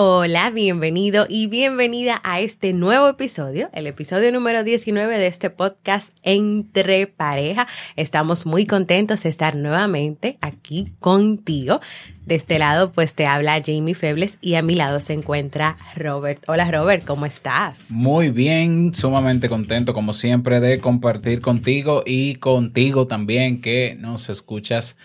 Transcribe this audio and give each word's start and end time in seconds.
Hola, 0.00 0.50
bienvenido 0.50 1.26
y 1.28 1.48
bienvenida 1.48 2.20
a 2.22 2.38
este 2.38 2.72
nuevo 2.72 3.08
episodio, 3.08 3.68
el 3.72 3.88
episodio 3.88 4.30
número 4.30 4.62
19 4.62 5.18
de 5.18 5.26
este 5.26 5.50
podcast 5.50 6.16
Entre 6.22 7.08
Pareja. 7.08 7.66
Estamos 7.96 8.46
muy 8.46 8.64
contentos 8.64 9.24
de 9.24 9.28
estar 9.28 9.56
nuevamente 9.56 10.38
aquí 10.40 10.92
contigo. 11.00 11.80
De 12.24 12.36
este 12.36 12.60
lado, 12.60 12.92
pues 12.92 13.14
te 13.14 13.26
habla 13.26 13.60
Jamie 13.60 13.96
Febles 13.96 14.38
y 14.40 14.54
a 14.54 14.62
mi 14.62 14.76
lado 14.76 15.00
se 15.00 15.14
encuentra 15.14 15.76
Robert. 15.96 16.44
Hola 16.46 16.70
Robert, 16.70 17.04
¿cómo 17.04 17.26
estás? 17.26 17.90
Muy 17.90 18.30
bien, 18.30 18.94
sumamente 18.94 19.48
contento 19.48 19.94
como 19.94 20.12
siempre 20.12 20.60
de 20.60 20.78
compartir 20.78 21.40
contigo 21.40 22.04
y 22.06 22.36
contigo 22.36 23.08
también 23.08 23.60
que 23.60 23.96
nos 23.98 24.28
escuchas 24.28 24.96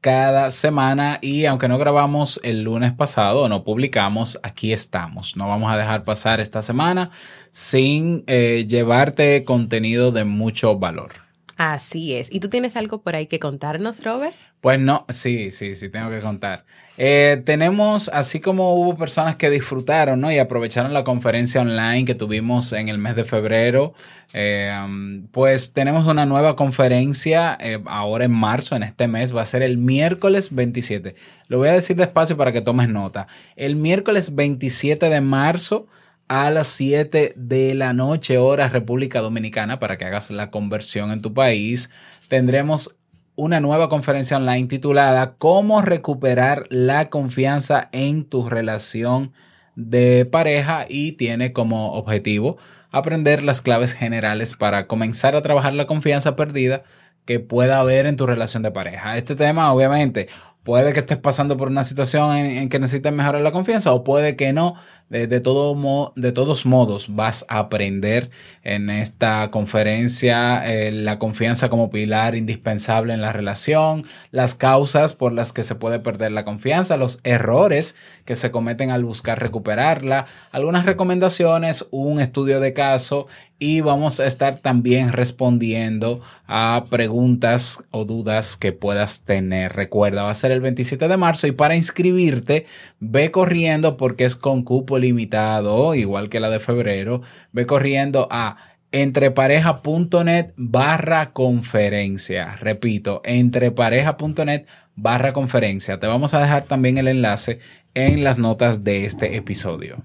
cada 0.00 0.50
semana 0.50 1.18
y 1.20 1.46
aunque 1.46 1.68
no 1.68 1.78
grabamos 1.78 2.40
el 2.44 2.62
lunes 2.62 2.92
pasado 2.92 3.48
no 3.48 3.64
publicamos, 3.64 4.38
aquí 4.42 4.72
estamos. 4.72 5.36
No 5.36 5.48
vamos 5.48 5.72
a 5.72 5.76
dejar 5.76 6.04
pasar 6.04 6.40
esta 6.40 6.62
semana 6.62 7.10
sin 7.50 8.24
eh, 8.26 8.66
llevarte 8.68 9.44
contenido 9.44 10.12
de 10.12 10.24
mucho 10.24 10.78
valor. 10.78 11.27
Así 11.58 12.14
es. 12.14 12.32
¿Y 12.32 12.38
tú 12.38 12.48
tienes 12.48 12.76
algo 12.76 13.02
por 13.02 13.16
ahí 13.16 13.26
que 13.26 13.40
contarnos, 13.40 14.04
Robert? 14.04 14.36
Pues 14.60 14.78
no, 14.78 15.04
sí, 15.08 15.50
sí, 15.50 15.74
sí, 15.74 15.88
tengo 15.88 16.08
que 16.08 16.20
contar. 16.20 16.64
Eh, 16.96 17.42
tenemos, 17.44 18.08
así 18.14 18.38
como 18.38 18.76
hubo 18.76 18.96
personas 18.96 19.34
que 19.34 19.50
disfrutaron 19.50 20.20
¿no? 20.20 20.30
y 20.30 20.38
aprovecharon 20.38 20.94
la 20.94 21.02
conferencia 21.02 21.60
online 21.60 22.04
que 22.04 22.14
tuvimos 22.14 22.72
en 22.72 22.88
el 22.88 22.98
mes 22.98 23.16
de 23.16 23.24
febrero, 23.24 23.92
eh, 24.32 24.72
pues 25.32 25.72
tenemos 25.72 26.06
una 26.06 26.26
nueva 26.26 26.54
conferencia 26.54 27.58
eh, 27.60 27.82
ahora 27.86 28.26
en 28.26 28.32
marzo, 28.32 28.76
en 28.76 28.84
este 28.84 29.08
mes, 29.08 29.34
va 29.34 29.42
a 29.42 29.46
ser 29.46 29.62
el 29.62 29.78
miércoles 29.78 30.54
27. 30.54 31.16
Lo 31.48 31.58
voy 31.58 31.70
a 31.70 31.72
decir 31.72 31.96
despacio 31.96 32.36
para 32.36 32.52
que 32.52 32.60
tomes 32.60 32.88
nota. 32.88 33.26
El 33.56 33.74
miércoles 33.74 34.36
27 34.36 35.10
de 35.10 35.20
marzo 35.20 35.88
a 36.28 36.50
las 36.50 36.68
7 36.68 37.32
de 37.36 37.74
la 37.74 37.92
noche, 37.92 38.38
hora 38.38 38.68
República 38.68 39.20
Dominicana, 39.20 39.78
para 39.78 39.96
que 39.96 40.04
hagas 40.04 40.30
la 40.30 40.50
conversión 40.50 41.10
en 41.10 41.22
tu 41.22 41.34
país. 41.34 41.90
Tendremos 42.28 42.96
una 43.34 43.60
nueva 43.60 43.88
conferencia 43.88 44.36
online 44.36 44.68
titulada 44.68 45.36
Cómo 45.38 45.80
recuperar 45.80 46.66
la 46.70 47.08
confianza 47.08 47.88
en 47.92 48.24
tu 48.24 48.48
relación 48.48 49.32
de 49.74 50.26
pareja 50.26 50.86
y 50.88 51.12
tiene 51.12 51.52
como 51.52 51.92
objetivo 51.92 52.58
aprender 52.90 53.42
las 53.42 53.62
claves 53.62 53.92
generales 53.92 54.54
para 54.54 54.86
comenzar 54.86 55.36
a 55.36 55.42
trabajar 55.42 55.74
la 55.74 55.86
confianza 55.86 56.36
perdida 56.36 56.82
que 57.24 57.40
pueda 57.40 57.78
haber 57.78 58.06
en 58.06 58.16
tu 58.16 58.26
relación 58.26 58.62
de 58.62 58.70
pareja. 58.70 59.16
Este 59.18 59.36
tema, 59.36 59.72
obviamente, 59.72 60.28
puede 60.68 60.92
que 60.92 61.00
estés 61.00 61.16
pasando 61.16 61.56
por 61.56 61.68
una 61.68 61.82
situación 61.82 62.36
en, 62.36 62.68
que 62.68 62.78
necesites 62.78 63.10
mejorar 63.10 63.40
la 63.40 63.52
confianza 63.52 63.90
o 63.94 64.04
puede 64.04 64.36
que 64.36 64.52
no, 64.52 64.74
de, 65.08 65.40
todo 65.40 66.12
de 66.14 66.32
todos 66.32 66.66
modos, 66.66 67.06
vas 67.08 67.46
a 67.48 67.60
aprender 67.60 68.28
en 68.62 68.90
esta 68.90 69.50
conferencia 69.50 70.70
eh, 70.70 70.92
la 70.92 71.18
confianza 71.18 71.70
como 71.70 71.88
pilar 71.88 72.34
indispensable 72.34 73.14
en 73.14 73.22
la 73.22 73.32
relación, 73.32 74.04
las 74.30 74.54
causas 74.54 75.14
por 75.14 75.32
las 75.32 75.54
que 75.54 75.62
se 75.62 75.74
puede 75.74 76.00
perder 76.00 76.32
la 76.32 76.44
confianza, 76.44 76.98
los 76.98 77.20
errores 77.24 77.96
que 78.26 78.36
se 78.36 78.50
cometen 78.50 78.90
al 78.90 79.06
buscar 79.06 79.40
recuperarla, 79.40 80.26
algunas 80.52 80.84
recomendaciones, 80.84 81.86
un 81.90 82.20
estudio 82.20 82.60
de 82.60 82.74
caso 82.74 83.26
y 83.58 83.80
vamos 83.80 84.20
a 84.20 84.26
estar 84.26 84.60
también 84.60 85.12
respondiendo 85.12 86.20
a 86.46 86.84
preguntas 86.90 87.84
o 87.90 88.04
dudas 88.04 88.56
que 88.56 88.72
puedas 88.72 89.22
tener. 89.22 89.72
Recuerda, 89.72 90.22
va 90.22 90.30
a 90.30 90.34
ser 90.34 90.52
el 90.52 90.57
27 90.60 91.08
de 91.08 91.16
marzo 91.16 91.46
y 91.46 91.52
para 91.52 91.76
inscribirte, 91.76 92.66
ve 93.00 93.30
corriendo 93.30 93.96
porque 93.96 94.24
es 94.24 94.36
con 94.36 94.62
cupo 94.62 94.98
limitado, 94.98 95.94
igual 95.94 96.28
que 96.28 96.40
la 96.40 96.50
de 96.50 96.60
febrero, 96.60 97.22
ve 97.52 97.66
corriendo 97.66 98.28
a 98.30 98.56
entrepareja.net 98.92 100.52
barra 100.56 101.32
conferencia. 101.32 102.56
Repito, 102.56 103.20
entrepareja.net 103.24 104.66
barra 104.94 105.32
conferencia. 105.32 105.98
Te 106.00 106.06
vamos 106.06 106.34
a 106.34 106.40
dejar 106.40 106.64
también 106.64 106.98
el 106.98 107.08
enlace 107.08 107.60
en 107.94 108.24
las 108.24 108.38
notas 108.38 108.84
de 108.84 109.04
este 109.04 109.36
episodio. 109.36 110.02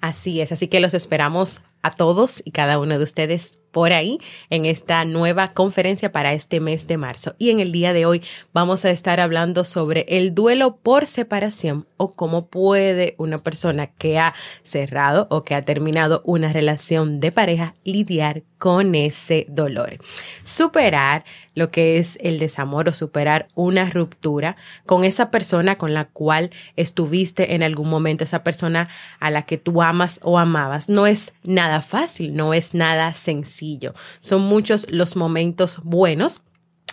Así 0.00 0.40
es, 0.40 0.52
así 0.52 0.68
que 0.68 0.80
los 0.80 0.94
esperamos 0.94 1.62
a 1.82 1.90
todos 1.90 2.42
y 2.44 2.50
cada 2.50 2.78
uno 2.78 2.98
de 2.98 3.04
ustedes 3.04 3.58
por 3.70 3.92
ahí 3.92 4.18
en 4.50 4.66
esta 4.66 5.04
nueva 5.04 5.48
conferencia 5.48 6.12
para 6.12 6.32
este 6.32 6.60
mes 6.60 6.86
de 6.86 6.96
marzo. 6.96 7.34
Y 7.38 7.50
en 7.50 7.60
el 7.60 7.72
día 7.72 7.92
de 7.92 8.06
hoy 8.06 8.22
vamos 8.52 8.84
a 8.84 8.90
estar 8.90 9.20
hablando 9.20 9.64
sobre 9.64 10.04
el 10.08 10.34
duelo 10.34 10.76
por 10.76 11.06
separación 11.06 11.86
o 11.96 12.08
cómo 12.08 12.46
puede 12.46 13.14
una 13.18 13.38
persona 13.38 13.88
que 13.88 14.18
ha 14.18 14.34
cerrado 14.62 15.26
o 15.30 15.42
que 15.42 15.54
ha 15.54 15.62
terminado 15.62 16.22
una 16.24 16.52
relación 16.52 17.20
de 17.20 17.32
pareja 17.32 17.74
lidiar 17.84 18.42
con 18.58 18.94
ese 18.94 19.46
dolor. 19.48 19.98
Superar 20.44 21.24
lo 21.58 21.68
que 21.68 21.98
es 21.98 22.16
el 22.22 22.38
desamor 22.38 22.88
o 22.88 22.94
superar 22.94 23.48
una 23.54 23.90
ruptura 23.90 24.56
con 24.86 25.04
esa 25.04 25.30
persona 25.30 25.76
con 25.76 25.92
la 25.92 26.06
cual 26.06 26.50
estuviste 26.76 27.54
en 27.54 27.62
algún 27.62 27.90
momento, 27.90 28.24
esa 28.24 28.42
persona 28.42 28.88
a 29.20 29.30
la 29.30 29.42
que 29.42 29.58
tú 29.58 29.82
amas 29.82 30.20
o 30.22 30.38
amabas, 30.38 30.88
no 30.88 31.06
es 31.06 31.34
nada 31.42 31.82
fácil, 31.82 32.34
no 32.34 32.54
es 32.54 32.74
nada 32.74 33.12
sencillo. 33.14 33.94
Son 34.20 34.42
muchos 34.42 34.86
los 34.90 35.16
momentos 35.16 35.80
buenos 35.82 36.42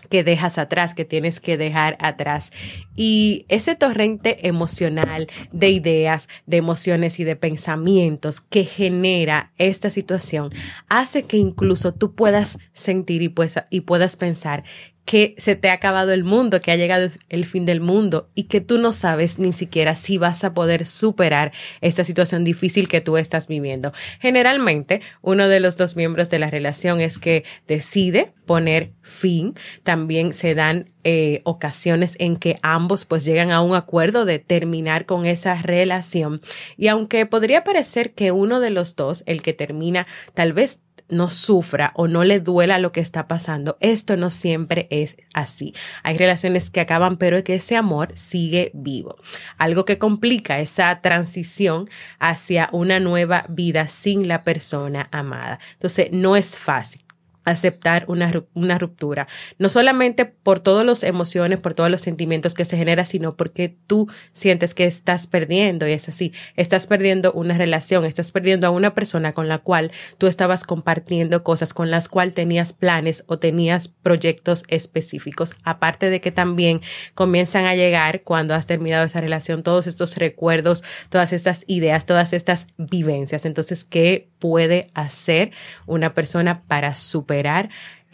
que 0.06 0.24
dejas 0.24 0.58
atrás, 0.58 0.94
que 0.94 1.06
tienes 1.06 1.40
que 1.40 1.58
dejar 1.58 1.98
atrás. 2.00 2.52
Y 2.96 3.46
ese 3.50 3.76
torrente 3.76 4.48
emocional 4.48 5.28
de 5.52 5.70
ideas, 5.70 6.30
de 6.46 6.58
emociones 6.58 7.20
y 7.20 7.24
de 7.24 7.36
pensamientos 7.36 8.42
que 8.42 8.64
genera 8.66 9.52
esta 9.58 9.90
situación 9.90 10.50
hace 10.88 11.24
que 11.24 11.38
incluso 11.38 11.94
tú 11.94 12.16
puedas 12.16 12.58
sentir 12.74 13.22
y, 13.22 13.30
pues, 13.30 13.56
y 13.70 13.82
puedas 13.82 14.16
pensar 14.16 14.64
que 15.06 15.36
se 15.38 15.56
te 15.56 15.70
ha 15.70 15.74
acabado 15.74 16.12
el 16.12 16.24
mundo, 16.24 16.60
que 16.60 16.72
ha 16.72 16.76
llegado 16.76 17.10
el 17.30 17.46
fin 17.46 17.66
del 17.66 17.80
mundo 17.80 18.30
y 18.34 18.46
que 18.46 18.60
tú 18.60 18.80
no 18.80 18.92
sabes 18.92 19.38
ni 19.38 19.54
siquiera 19.54 19.94
si 19.94 20.18
vas 20.18 20.44
a 20.44 20.54
poder 20.54 20.88
superar 20.88 21.54
esta 21.82 22.04
situación 22.04 22.44
difícil 22.44 22.88
que 22.88 23.02
tú 23.02 23.18
estás 23.18 23.48
viviendo. 23.48 23.94
Generalmente, 24.20 25.02
uno 25.22 25.48
de 25.48 25.60
los 25.60 25.78
dos 25.78 25.96
miembros 25.96 26.30
de 26.30 26.40
la 26.40 26.50
relación 26.50 27.02
es 27.02 27.20
que 27.20 27.44
decide 27.68 28.34
poner 28.46 28.94
fin. 29.02 29.56
También 29.84 30.34
se 30.34 30.56
dan 30.56 30.90
eh, 31.04 31.42
ocasiones 31.44 32.16
en 32.20 32.38
que 32.38 32.56
ambos 32.62 33.06
pues 33.06 33.26
llegan 33.26 33.52
a 33.52 33.62
un 33.62 33.76
acuerdo 33.76 34.26
de 34.26 34.40
terminar 34.40 35.06
con 35.06 35.26
esa 35.26 35.56
relación. 35.56 36.42
Y 36.78 36.88
aunque 36.88 37.26
podría 37.26 37.64
parecer 37.64 38.14
que 38.14 38.32
uno 38.32 38.60
de 38.60 38.72
los 38.72 38.96
dos, 38.96 39.24
el 39.28 39.42
que 39.42 39.54
termina, 39.54 40.08
tal 40.34 40.54
vez 40.54 40.80
no 41.10 41.30
sufra 41.30 41.92
o 41.96 42.08
no 42.08 42.24
le 42.24 42.40
duela 42.40 42.80
lo 42.80 42.92
que 42.92 43.00
está 43.00 43.28
pasando. 43.28 43.78
Esto 43.80 44.18
no 44.18 44.30
siempre 44.30 44.88
es 44.90 45.18
así. 45.34 45.74
Hay 46.04 46.18
relaciones 46.18 46.70
que 46.70 46.82
acaban, 46.82 47.18
pero 47.18 47.44
que 47.44 47.56
ese 47.56 47.76
amor 47.76 48.12
sigue 48.16 48.72
vivo. 48.74 49.18
Algo 49.58 49.86
que 49.86 49.98
complica 49.98 50.60
esa 50.60 51.02
transición 51.02 51.90
hacia 52.20 52.70
una 52.72 53.00
nueva 53.00 53.46
vida 53.50 53.88
sin 53.88 54.28
la 54.28 54.44
persona 54.44 55.08
amada. 55.12 55.60
Entonces, 55.74 56.10
no 56.12 56.36
es 56.36 56.56
fácil. 56.56 57.05
Aceptar 57.46 58.06
una, 58.08 58.32
una, 58.54 58.78
ruptura. 58.78 59.28
No 59.60 59.70
solamente 59.70 60.26
por 60.26 60.60
todas 60.60 60.86
las 60.86 61.04
emociones, 61.04 61.62
por 61.62 61.76
todos 61.76 61.92
los 61.92 62.02
sentimientos 62.02 62.56
que 62.56 62.66
se 62.66 62.76
genera, 62.76 63.06
sino 63.06 63.38
porque 63.38 63.78
tú 63.88 64.10
sientes 64.34 64.74
que 64.74 64.86
estás 64.86 65.28
perdiendo, 65.28 65.88
y 65.88 65.92
es 65.92 66.10
así, 66.10 66.34
estás 66.56 66.88
perdiendo 66.88 67.32
una 67.34 67.58
relación, 67.58 68.04
estás 68.06 68.32
perdiendo 68.32 68.68
a 68.68 68.72
una 68.72 68.96
persona 68.96 69.32
con 69.32 69.48
la 69.48 69.60
cual 69.60 69.92
tú 70.18 70.28
estabas 70.28 70.64
compartiendo 70.64 71.44
cosas, 71.44 71.74
con 71.74 71.92
las 71.92 72.10
cuales 72.10 72.34
tenías 72.34 72.74
planes 72.74 73.24
o 73.28 73.38
tenías 73.38 73.90
proyectos 73.90 74.64
específicos. 74.68 75.54
Aparte 75.64 76.10
de 76.10 76.22
que 76.22 76.32
también 76.32 76.82
comienzan 77.14 77.66
a 77.66 77.76
llegar 77.76 78.24
cuando 78.24 78.56
has 78.56 78.66
terminado 78.66 79.06
esa 79.06 79.22
relación 79.22 79.62
todos 79.62 79.86
estos 79.86 80.18
recuerdos, 80.18 80.84
todas 81.10 81.32
estas 81.32 81.64
ideas, 81.68 82.08
todas 82.08 82.34
estas 82.34 82.66
vivencias. 82.78 83.46
Entonces, 83.46 83.84
¿qué 83.84 84.30
puede 84.40 84.90
hacer 84.96 85.52
una 85.86 86.14
persona 86.14 86.64
para 86.68 86.96
superar 86.96 87.35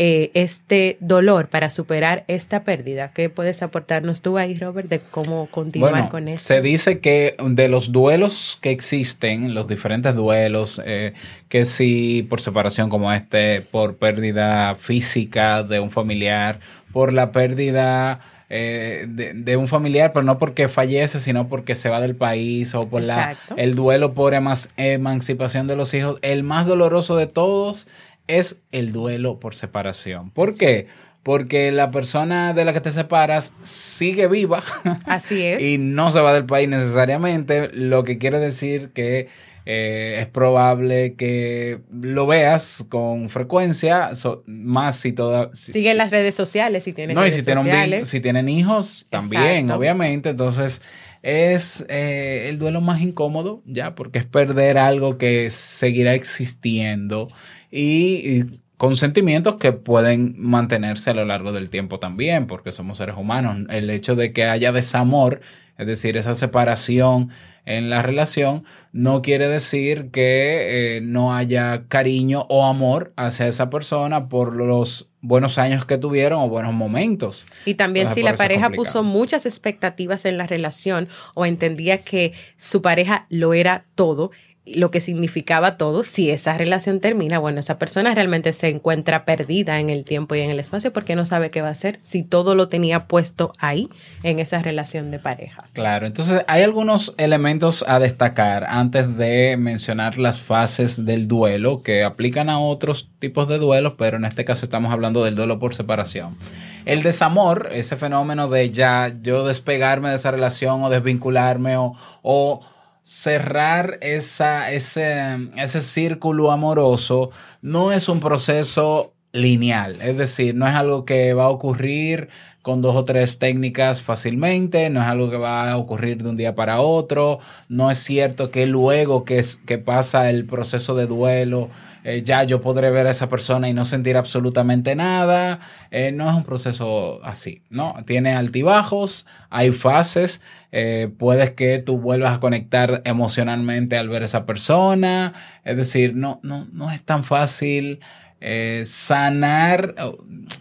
eh, 0.03 0.31
este 0.33 0.97
dolor, 0.99 1.49
para 1.49 1.69
superar 1.69 2.23
esta 2.27 2.63
pérdida. 2.63 3.11
¿Qué 3.13 3.29
puedes 3.29 3.61
aportarnos 3.61 4.23
tú 4.23 4.39
ahí, 4.39 4.55
Robert, 4.55 4.89
de 4.89 4.99
cómo 4.99 5.45
continuar 5.51 6.09
con 6.09 6.27
eso? 6.27 6.43
Se 6.43 6.61
dice 6.61 6.99
que 6.99 7.35
de 7.39 7.67
los 7.67 7.91
duelos 7.91 8.57
que 8.61 8.71
existen, 8.71 9.53
los 9.53 9.67
diferentes 9.67 10.15
duelos, 10.15 10.81
eh, 10.83 11.13
que 11.49 11.65
si 11.65 12.23
por 12.23 12.41
separación 12.41 12.89
como 12.89 13.13
este, 13.13 13.61
por 13.61 13.97
pérdida 13.97 14.73
física 14.73 15.61
de 15.61 15.79
un 15.79 15.91
familiar, 15.91 16.61
por 16.91 17.13
la 17.13 17.31
pérdida 17.31 18.21
eh, 18.49 19.05
de, 19.07 19.55
un 19.55 19.67
familiar, 19.67 20.11
pero 20.13 20.23
no 20.23 20.37
porque 20.37 20.67
fallece, 20.67 21.21
sino 21.21 21.47
porque 21.47 21.75
se 21.75 21.87
va 21.87 22.01
del 22.01 22.17
país 22.17 22.75
o 22.75 22.89
por 22.89 23.01
la, 23.01 23.37
el 23.55 23.75
duelo 23.75 24.13
por 24.13 24.33
emancipación 24.33 25.67
de 25.67 25.75
los 25.75 25.93
hijos. 25.93 26.17
El 26.21 26.43
más 26.43 26.65
doloroso 26.65 27.15
de 27.15 27.27
todos 27.27 27.87
es 28.27 28.61
el 28.71 28.91
duelo 28.91 29.39
por 29.39 29.55
separación. 29.55 30.31
¿Por 30.31 30.57
qué? 30.57 30.87
Porque 31.23 31.71
la 31.71 31.91
persona 31.91 32.53
de 32.53 32.65
la 32.65 32.73
que 32.73 32.81
te 32.81 32.91
separas 32.91 33.53
sigue 33.61 34.27
viva. 34.27 34.63
Así 35.05 35.41
es. 35.45 35.61
y 35.61 35.77
no 35.77 36.11
se 36.11 36.19
va 36.19 36.33
del 36.33 36.45
país 36.45 36.67
necesariamente, 36.67 37.69
lo 37.73 38.03
que 38.03 38.17
quiere 38.17 38.39
decir 38.39 38.91
que 38.93 39.27
eh, 39.65 40.17
es 40.19 40.27
probable 40.27 41.13
que 41.15 41.81
lo 41.91 42.25
veas 42.25 42.83
con 42.89 43.29
frecuencia, 43.29 44.09
más 44.45 44.95
si 44.95 45.13
toda... 45.13 45.51
Sigue 45.53 45.91
en 45.91 45.97
las 45.97 46.09
redes 46.09 46.33
sociales 46.33 46.83
si 46.83 46.93
tienen 46.93 47.15
No, 47.15 47.25
y 47.25 47.31
si 47.31 47.43
tienen, 47.43 48.05
si 48.05 48.19
tienen 48.19 48.49
hijos 48.49 49.07
también, 49.11 49.69
obviamente. 49.69 50.29
Entonces, 50.29 50.81
es 51.21 51.85
eh, 51.89 52.47
el 52.49 52.57
duelo 52.57 52.81
más 52.81 53.01
incómodo, 53.01 53.61
ya, 53.65 53.93
porque 53.93 54.19
es 54.19 54.25
perder 54.25 54.79
algo 54.79 55.19
que 55.19 55.51
seguirá 55.51 56.15
existiendo 56.15 57.29
y, 57.71 58.43
con 58.77 58.97
sentimientos 58.97 59.55
que 59.55 59.73
pueden 59.73 60.33
mantenerse 60.37 61.11
a 61.11 61.13
lo 61.13 61.23
largo 61.23 61.51
del 61.51 61.69
tiempo 61.69 61.99
también, 61.99 62.47
porque 62.47 62.71
somos 62.71 62.97
seres 62.97 63.15
humanos. 63.15 63.67
El 63.69 63.89
hecho 63.91 64.15
de 64.15 64.33
que 64.33 64.45
haya 64.45 64.71
desamor, 64.71 65.41
es 65.77 65.85
decir, 65.85 66.17
esa 66.17 66.33
separación 66.33 67.29
en 67.65 67.91
la 67.91 68.01
relación, 68.01 68.63
no 68.91 69.21
quiere 69.21 69.47
decir 69.47 70.09
que 70.09 70.97
eh, 70.97 71.01
no 71.01 71.35
haya 71.35 71.83
cariño 71.89 72.47
o 72.49 72.65
amor 72.65 73.13
hacia 73.17 73.47
esa 73.47 73.69
persona 73.69 74.29
por 74.29 74.55
los 74.55 75.07
buenos 75.21 75.59
años 75.59 75.85
que 75.85 75.97
tuvieron 75.97 76.41
o 76.41 76.49
buenos 76.49 76.73
momentos. 76.73 77.45
Y 77.65 77.75
también 77.75 78.09
si 78.09 78.23
la 78.23 78.33
pareja 78.33 78.71
puso 78.71 79.03
muchas 79.03 79.45
expectativas 79.45 80.25
en 80.25 80.37
la 80.37 80.47
relación 80.47 81.07
o 81.35 81.45
entendía 81.45 81.99
que 81.99 82.33
su 82.57 82.81
pareja 82.81 83.27
lo 83.29 83.53
era 83.53 83.85
todo, 83.95 84.31
lo 84.65 84.91
que 84.91 85.01
significaba 85.01 85.75
todo, 85.75 86.03
si 86.03 86.29
esa 86.29 86.55
relación 86.55 86.99
termina, 86.99 87.39
bueno, 87.39 87.59
esa 87.59 87.79
persona 87.79 88.13
realmente 88.13 88.53
se 88.53 88.69
encuentra 88.69 89.25
perdida 89.25 89.79
en 89.79 89.89
el 89.89 90.03
tiempo 90.03 90.35
y 90.35 90.41
en 90.41 90.51
el 90.51 90.59
espacio 90.59 90.93
porque 90.93 91.15
no 91.15 91.25
sabe 91.25 91.49
qué 91.49 91.63
va 91.63 91.69
a 91.69 91.71
hacer 91.71 91.97
si 91.99 92.21
todo 92.21 92.53
lo 92.53 92.67
tenía 92.67 93.07
puesto 93.07 93.53
ahí 93.57 93.89
en 94.21 94.37
esa 94.37 94.59
relación 94.59 95.09
de 95.09 95.17
pareja. 95.17 95.65
Claro, 95.73 96.05
entonces 96.05 96.43
hay 96.47 96.61
algunos 96.61 97.15
elementos 97.17 97.83
a 97.87 97.97
destacar 97.97 98.65
antes 98.65 99.17
de 99.17 99.57
mencionar 99.57 100.19
las 100.19 100.39
fases 100.39 101.05
del 101.05 101.27
duelo 101.27 101.81
que 101.81 102.03
aplican 102.03 102.49
a 102.49 102.59
otros 102.59 103.09
tipos 103.17 103.47
de 103.47 103.57
duelos, 103.57 103.93
pero 103.97 104.17
en 104.17 104.25
este 104.25 104.45
caso 104.45 104.65
estamos 104.65 104.93
hablando 104.93 105.23
del 105.23 105.35
duelo 105.35 105.57
por 105.57 105.73
separación. 105.73 106.37
El 106.85 107.01
desamor, 107.01 107.69
ese 107.73 107.97
fenómeno 107.97 108.47
de 108.47 108.69
ya 108.69 109.15
yo 109.23 109.45
despegarme 109.45 110.09
de 110.09 110.15
esa 110.15 110.29
relación 110.29 110.83
o 110.83 110.89
desvincularme 110.91 111.77
o, 111.77 111.95
o 112.21 112.61
cerrar 113.03 113.97
esa, 114.01 114.71
ese, 114.71 115.49
ese 115.57 115.81
círculo 115.81 116.51
amoroso 116.51 117.31
no 117.61 117.91
es 117.91 118.09
un 118.09 118.19
proceso 118.19 119.13
lineal, 119.33 120.01
es 120.01 120.17
decir, 120.17 120.55
no 120.55 120.67
es 120.67 120.73
algo 120.73 121.05
que 121.05 121.33
va 121.33 121.45
a 121.45 121.49
ocurrir 121.49 122.29
con 122.61 122.81
dos 122.81 122.95
o 122.95 123.05
tres 123.05 123.39
técnicas 123.39 124.01
fácilmente, 124.01 124.89
no 124.89 125.01
es 125.01 125.07
algo 125.07 125.29
que 125.29 125.37
va 125.37 125.71
a 125.71 125.77
ocurrir 125.77 126.21
de 126.21 126.29
un 126.29 126.37
día 126.37 126.53
para 126.53 126.81
otro, 126.81 127.39
no 127.69 127.89
es 127.89 127.97
cierto 127.97 128.51
que 128.51 128.65
luego 128.67 129.25
que, 129.25 129.39
es, 129.39 129.57
que 129.57 129.77
pasa 129.77 130.29
el 130.29 130.45
proceso 130.45 130.95
de 130.95 131.07
duelo, 131.07 131.69
eh, 132.03 132.23
ya 132.23 132.43
yo 132.43 132.61
podré 132.61 132.89
ver 132.89 133.07
a 133.07 133.11
esa 133.11 133.29
persona 133.29 133.69
y 133.69 133.73
no 133.73 133.85
sentir 133.85 134.17
absolutamente 134.17 134.95
nada, 134.95 135.59
eh, 135.91 136.11
no 136.11 136.29
es 136.29 136.35
un 136.35 136.43
proceso 136.43 137.23
así, 137.23 137.63
¿no? 137.69 137.95
Tiene 138.05 138.33
altibajos, 138.35 139.27
hay 139.49 139.71
fases, 139.71 140.41
eh, 140.71 141.09
puedes 141.17 141.51
que 141.51 141.79
tú 141.79 141.97
vuelvas 141.97 142.35
a 142.35 142.39
conectar 142.39 143.01
emocionalmente 143.05 143.97
al 143.97 144.09
ver 144.09 144.21
a 144.21 144.25
esa 144.25 144.45
persona, 144.45 145.33
es 145.63 145.77
decir, 145.77 146.15
no, 146.15 146.39
no, 146.43 146.67
no 146.71 146.91
es 146.91 147.03
tan 147.03 147.23
fácil 147.23 147.99
eh, 148.41 148.83
sanar, 148.85 149.95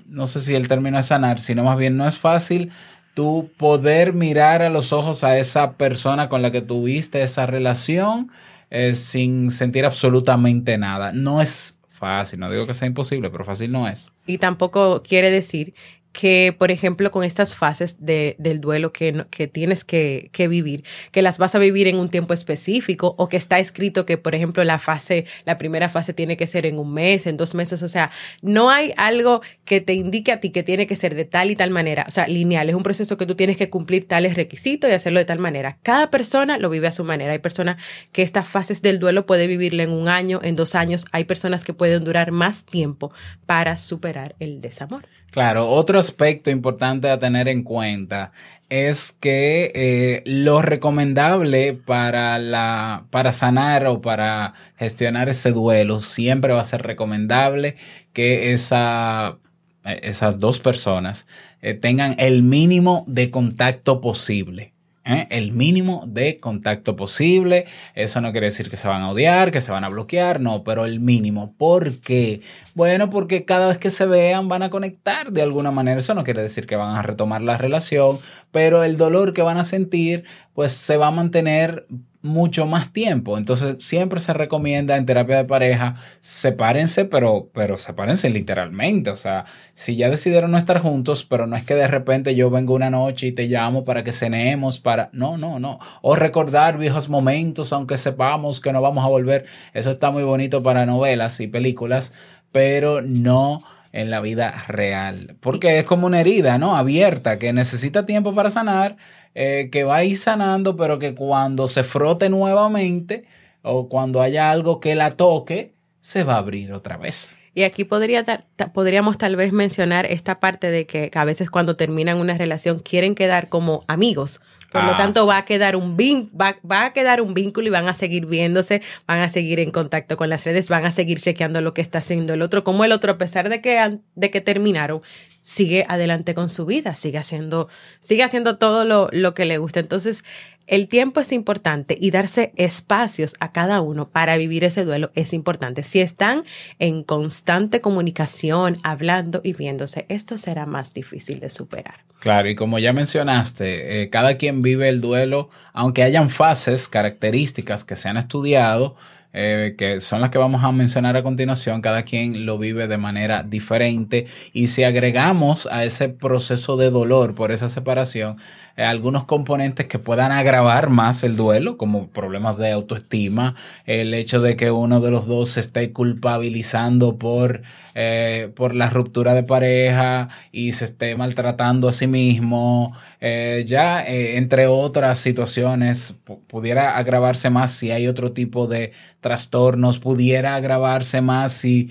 no 0.06 0.26
sé 0.26 0.40
si 0.40 0.54
el 0.54 0.68
término 0.68 0.98
es 0.98 1.06
sanar, 1.06 1.40
sino 1.40 1.64
más 1.64 1.78
bien 1.78 1.96
no 1.96 2.06
es 2.06 2.18
fácil 2.18 2.70
tú 3.14 3.50
poder 3.56 4.12
mirar 4.12 4.62
a 4.62 4.70
los 4.70 4.92
ojos 4.92 5.24
a 5.24 5.38
esa 5.38 5.72
persona 5.72 6.28
con 6.28 6.42
la 6.42 6.50
que 6.50 6.62
tuviste 6.62 7.22
esa 7.22 7.46
relación 7.46 8.30
eh, 8.70 8.94
sin 8.94 9.50
sentir 9.50 9.84
absolutamente 9.84 10.78
nada. 10.78 11.12
No 11.12 11.40
es 11.40 11.78
fácil, 11.90 12.38
no 12.38 12.50
digo 12.50 12.66
que 12.66 12.74
sea 12.74 12.86
imposible, 12.86 13.30
pero 13.30 13.44
fácil 13.44 13.72
no 13.72 13.88
es. 13.88 14.12
Y 14.26 14.38
tampoco 14.38 15.02
quiere 15.02 15.30
decir 15.30 15.74
que, 16.12 16.54
por 16.58 16.70
ejemplo, 16.70 17.10
con 17.10 17.24
estas 17.24 17.54
fases 17.54 17.96
de, 18.04 18.36
del 18.38 18.60
duelo 18.60 18.92
que, 18.92 19.24
que 19.30 19.46
tienes 19.46 19.84
que, 19.84 20.30
que, 20.32 20.48
vivir, 20.48 20.84
que 21.12 21.22
las 21.22 21.38
vas 21.38 21.54
a 21.54 21.58
vivir 21.58 21.86
en 21.86 21.96
un 21.96 22.08
tiempo 22.08 22.34
específico 22.34 23.14
o 23.16 23.28
que 23.28 23.36
está 23.36 23.58
escrito 23.58 24.06
que, 24.06 24.18
por 24.18 24.34
ejemplo, 24.34 24.64
la 24.64 24.78
fase, 24.78 25.26
la 25.44 25.58
primera 25.58 25.88
fase 25.88 26.12
tiene 26.12 26.36
que 26.36 26.46
ser 26.46 26.66
en 26.66 26.78
un 26.78 26.92
mes, 26.92 27.26
en 27.26 27.36
dos 27.36 27.54
meses, 27.54 27.82
o 27.82 27.88
sea, 27.88 28.10
no 28.42 28.70
hay 28.70 28.92
algo 28.96 29.40
que 29.64 29.80
te 29.80 29.94
indique 29.94 30.32
a 30.32 30.40
ti 30.40 30.50
que 30.50 30.62
tiene 30.62 30.86
que 30.86 30.96
ser 30.96 31.14
de 31.14 31.24
tal 31.24 31.50
y 31.50 31.56
tal 31.56 31.70
manera, 31.70 32.04
o 32.08 32.10
sea, 32.10 32.26
lineal, 32.26 32.68
es 32.68 32.74
un 32.74 32.82
proceso 32.82 33.16
que 33.16 33.26
tú 33.26 33.34
tienes 33.34 33.56
que 33.56 33.70
cumplir 33.70 34.08
tales 34.08 34.34
requisitos 34.34 34.90
y 34.90 34.92
hacerlo 34.92 35.20
de 35.20 35.24
tal 35.24 35.38
manera. 35.38 35.78
Cada 35.82 36.10
persona 36.10 36.58
lo 36.58 36.70
vive 36.70 36.88
a 36.88 36.92
su 36.92 37.04
manera. 37.04 37.32
Hay 37.32 37.38
personas 37.38 37.82
que 38.12 38.22
estas 38.22 38.48
fases 38.48 38.82
del 38.82 38.98
duelo 38.98 39.26
puede 39.26 39.46
vivirla 39.46 39.82
en 39.82 39.92
un 39.92 40.08
año, 40.08 40.40
en 40.42 40.56
dos 40.56 40.74
años, 40.74 41.06
hay 41.12 41.24
personas 41.24 41.64
que 41.64 41.74
pueden 41.74 42.04
durar 42.04 42.32
más 42.32 42.64
tiempo 42.64 43.12
para 43.46 43.76
superar 43.76 44.34
el 44.38 44.60
desamor. 44.60 45.04
Claro, 45.30 45.68
otro 45.68 45.98
aspecto 45.98 46.50
importante 46.50 47.08
a 47.08 47.18
tener 47.18 47.48
en 47.48 47.62
cuenta 47.62 48.32
es 48.68 49.12
que 49.12 49.70
eh, 49.74 50.22
lo 50.26 50.60
recomendable 50.62 51.74
para, 51.74 52.38
la, 52.38 53.06
para 53.10 53.32
sanar 53.32 53.86
o 53.86 54.00
para 54.00 54.54
gestionar 54.76 55.28
ese 55.28 55.52
duelo 55.52 56.00
siempre 56.00 56.52
va 56.52 56.60
a 56.60 56.64
ser 56.64 56.82
recomendable 56.82 57.76
que 58.12 58.52
esa, 58.52 59.38
eh, 59.84 60.00
esas 60.02 60.40
dos 60.40 60.58
personas 60.60 61.26
eh, 61.62 61.74
tengan 61.74 62.16
el 62.18 62.42
mínimo 62.42 63.04
de 63.06 63.30
contacto 63.30 64.00
posible. 64.00 64.69
¿Eh? 65.04 65.26
el 65.30 65.52
mínimo 65.52 66.04
de 66.06 66.40
contacto 66.40 66.96
posible. 66.96 67.66
Eso 67.94 68.20
no 68.20 68.32
quiere 68.32 68.46
decir 68.46 68.70
que 68.70 68.76
se 68.76 68.88
van 68.88 69.02
a 69.02 69.10
odiar, 69.10 69.50
que 69.50 69.60
se 69.60 69.70
van 69.70 69.84
a 69.84 69.88
bloquear, 69.88 70.40
no, 70.40 70.64
pero 70.64 70.84
el 70.86 71.00
mínimo. 71.00 71.54
¿Por 71.56 71.98
qué? 72.00 72.42
Bueno, 72.74 73.10
porque 73.10 73.44
cada 73.44 73.68
vez 73.68 73.78
que 73.78 73.90
se 73.90 74.06
vean 74.06 74.48
van 74.48 74.62
a 74.62 74.70
conectar 74.70 75.32
de 75.32 75.42
alguna 75.42 75.70
manera. 75.70 76.00
Eso 76.00 76.14
no 76.14 76.24
quiere 76.24 76.42
decir 76.42 76.66
que 76.66 76.76
van 76.76 76.96
a 76.96 77.02
retomar 77.02 77.42
la 77.42 77.58
relación, 77.58 78.18
pero 78.50 78.84
el 78.84 78.96
dolor 78.96 79.32
que 79.34 79.42
van 79.42 79.58
a 79.58 79.64
sentir, 79.64 80.24
pues 80.54 80.72
se 80.72 80.96
va 80.96 81.08
a 81.08 81.12
mantener 81.12 81.86
mucho 82.22 82.66
más 82.66 82.92
tiempo. 82.92 83.38
Entonces, 83.38 83.76
siempre 83.82 84.20
se 84.20 84.32
recomienda 84.32 84.96
en 84.96 85.06
terapia 85.06 85.38
de 85.38 85.44
pareja, 85.44 85.96
sepárense, 86.20 87.04
pero, 87.04 87.50
pero 87.54 87.78
sepárense 87.78 88.28
literalmente. 88.30 89.10
O 89.10 89.16
sea, 89.16 89.46
si 89.72 89.96
ya 89.96 90.10
decidieron 90.10 90.50
no 90.50 90.58
estar 90.58 90.80
juntos, 90.80 91.24
pero 91.24 91.46
no 91.46 91.56
es 91.56 91.64
que 91.64 91.74
de 91.74 91.86
repente 91.86 92.34
yo 92.34 92.50
vengo 92.50 92.74
una 92.74 92.90
noche 92.90 93.28
y 93.28 93.32
te 93.32 93.46
llamo 93.46 93.84
para 93.84 94.04
que 94.04 94.12
cenemos, 94.12 94.78
para... 94.78 95.10
No, 95.12 95.38
no, 95.38 95.58
no. 95.58 95.78
O 96.02 96.14
recordar 96.14 96.78
viejos 96.78 97.08
momentos, 97.08 97.72
aunque 97.72 97.96
sepamos 97.96 98.60
que 98.60 98.72
no 98.72 98.82
vamos 98.82 99.04
a 99.04 99.08
volver. 99.08 99.46
Eso 99.72 99.90
está 99.90 100.10
muy 100.10 100.22
bonito 100.22 100.62
para 100.62 100.86
novelas 100.86 101.40
y 101.40 101.46
películas, 101.46 102.12
pero 102.52 103.00
no 103.00 103.62
en 103.92 104.10
la 104.10 104.20
vida 104.20 104.64
real. 104.68 105.36
Porque 105.40 105.78
es 105.78 105.84
como 105.84 106.06
una 106.06 106.20
herida, 106.20 106.58
¿no? 106.58 106.76
Abierta, 106.76 107.38
que 107.38 107.52
necesita 107.52 108.06
tiempo 108.06 108.34
para 108.34 108.50
sanar 108.50 108.96
eh, 109.34 109.68
que 109.70 109.84
va 109.84 109.96
a 109.96 110.04
ir 110.04 110.16
sanando, 110.16 110.76
pero 110.76 110.98
que 110.98 111.14
cuando 111.14 111.68
se 111.68 111.84
frote 111.84 112.28
nuevamente 112.28 113.24
o 113.62 113.88
cuando 113.88 114.22
haya 114.22 114.50
algo 114.50 114.80
que 114.80 114.94
la 114.94 115.10
toque, 115.10 115.74
se 116.00 116.24
va 116.24 116.34
a 116.34 116.38
abrir 116.38 116.72
otra 116.72 116.96
vez. 116.96 117.38
Y 117.54 117.64
aquí 117.64 117.84
podría, 117.84 118.24
podríamos 118.72 119.18
tal 119.18 119.36
vez 119.36 119.52
mencionar 119.52 120.06
esta 120.06 120.40
parte 120.40 120.70
de 120.70 120.86
que 120.86 121.10
a 121.14 121.24
veces 121.24 121.50
cuando 121.50 121.76
terminan 121.76 122.18
una 122.18 122.38
relación 122.38 122.78
quieren 122.78 123.14
quedar 123.14 123.48
como 123.48 123.84
amigos. 123.88 124.40
Por 124.70 124.84
lo 124.84 124.92
ah, 124.92 124.96
tanto, 124.96 125.26
va 125.26 125.38
a 125.38 125.44
quedar 125.44 125.74
un 125.74 125.96
va, 125.96 126.56
va, 126.68 126.84
a 126.84 126.92
quedar 126.92 127.20
un 127.20 127.34
vínculo 127.34 127.66
y 127.66 127.70
van 127.70 127.88
a 127.88 127.94
seguir 127.94 128.26
viéndose, 128.26 128.82
van 129.04 129.18
a 129.18 129.28
seguir 129.28 129.58
en 129.58 129.72
contacto 129.72 130.16
con 130.16 130.28
las 130.28 130.44
redes, 130.44 130.68
van 130.68 130.86
a 130.86 130.92
seguir 130.92 131.20
chequeando 131.20 131.60
lo 131.60 131.74
que 131.74 131.80
está 131.80 131.98
haciendo 131.98 132.34
el 132.34 132.42
otro, 132.42 132.62
como 132.62 132.84
el 132.84 132.92
otro, 132.92 133.10
a 133.10 133.18
pesar 133.18 133.48
de 133.48 133.60
que, 133.60 133.98
de 134.14 134.30
que 134.30 134.40
terminaron, 134.40 135.02
sigue 135.42 135.84
adelante 135.88 136.34
con 136.34 136.48
su 136.48 136.66
vida, 136.66 136.94
sigue 136.94 137.18
haciendo, 137.18 137.68
sigue 138.00 138.22
haciendo 138.22 138.58
todo 138.58 138.84
lo, 138.84 139.08
lo 139.12 139.34
que 139.34 139.44
le 139.44 139.58
gusta. 139.58 139.80
Entonces, 139.80 140.24
el 140.70 140.86
tiempo 140.86 141.18
es 141.18 141.32
importante 141.32 141.96
y 142.00 142.12
darse 142.12 142.52
espacios 142.54 143.34
a 143.40 143.50
cada 143.50 143.80
uno 143.80 144.08
para 144.08 144.36
vivir 144.36 144.62
ese 144.62 144.84
duelo 144.84 145.10
es 145.16 145.32
importante. 145.32 145.82
Si 145.82 146.00
están 146.00 146.44
en 146.78 147.02
constante 147.02 147.80
comunicación, 147.80 148.76
hablando 148.84 149.40
y 149.42 149.52
viéndose, 149.52 150.06
esto 150.08 150.38
será 150.38 150.66
más 150.66 150.94
difícil 150.94 151.40
de 151.40 151.50
superar. 151.50 152.04
Claro, 152.20 152.48
y 152.48 152.54
como 152.54 152.78
ya 152.78 152.92
mencionaste, 152.92 154.02
eh, 154.02 154.10
cada 154.10 154.36
quien 154.36 154.62
vive 154.62 154.88
el 154.88 155.00
duelo, 155.00 155.50
aunque 155.72 156.04
hayan 156.04 156.30
fases, 156.30 156.86
características 156.86 157.84
que 157.84 157.96
se 157.96 158.08
han 158.08 158.16
estudiado, 158.16 158.94
eh, 159.32 159.74
que 159.78 160.00
son 160.00 160.20
las 160.20 160.30
que 160.30 160.38
vamos 160.38 160.64
a 160.64 160.72
mencionar 160.72 161.16
a 161.16 161.22
continuación, 161.22 161.80
cada 161.80 162.02
quien 162.02 162.46
lo 162.46 162.58
vive 162.58 162.88
de 162.88 162.98
manera 162.98 163.42
diferente. 163.42 164.26
Y 164.52 164.68
si 164.68 164.82
agregamos 164.82 165.68
a 165.70 165.84
ese 165.84 166.08
proceso 166.08 166.76
de 166.76 166.90
dolor 166.90 167.34
por 167.34 167.52
esa 167.52 167.68
separación, 167.68 168.38
eh, 168.80 168.84
algunos 168.84 169.24
componentes 169.24 169.84
que 169.86 169.98
puedan 169.98 170.32
agravar 170.32 170.88
más 170.88 171.22
el 171.22 171.36
duelo, 171.36 171.76
como 171.76 172.08
problemas 172.08 172.56
de 172.56 172.72
autoestima, 172.72 173.54
el 173.84 174.14
hecho 174.14 174.40
de 174.40 174.56
que 174.56 174.70
uno 174.70 175.00
de 175.02 175.10
los 175.10 175.26
dos 175.26 175.50
se 175.50 175.60
esté 175.60 175.92
culpabilizando 175.92 177.18
por, 177.18 177.60
eh, 177.94 178.50
por 178.56 178.74
la 178.74 178.88
ruptura 178.88 179.34
de 179.34 179.42
pareja 179.42 180.30
y 180.50 180.72
se 180.72 180.86
esté 180.86 181.14
maltratando 181.14 181.88
a 181.88 181.92
sí 181.92 182.06
mismo, 182.06 182.94
eh, 183.20 183.64
ya 183.66 184.02
entre 184.02 184.66
otras 184.66 185.18
situaciones 185.18 186.14
pudiera 186.46 186.96
agravarse 186.96 187.50
más 187.50 187.72
si 187.72 187.90
hay 187.90 188.06
otro 188.06 188.32
tipo 188.32 188.66
de 188.66 188.92
trastornos, 189.20 189.98
pudiera 189.98 190.54
agravarse 190.54 191.20
más 191.20 191.52
si 191.52 191.90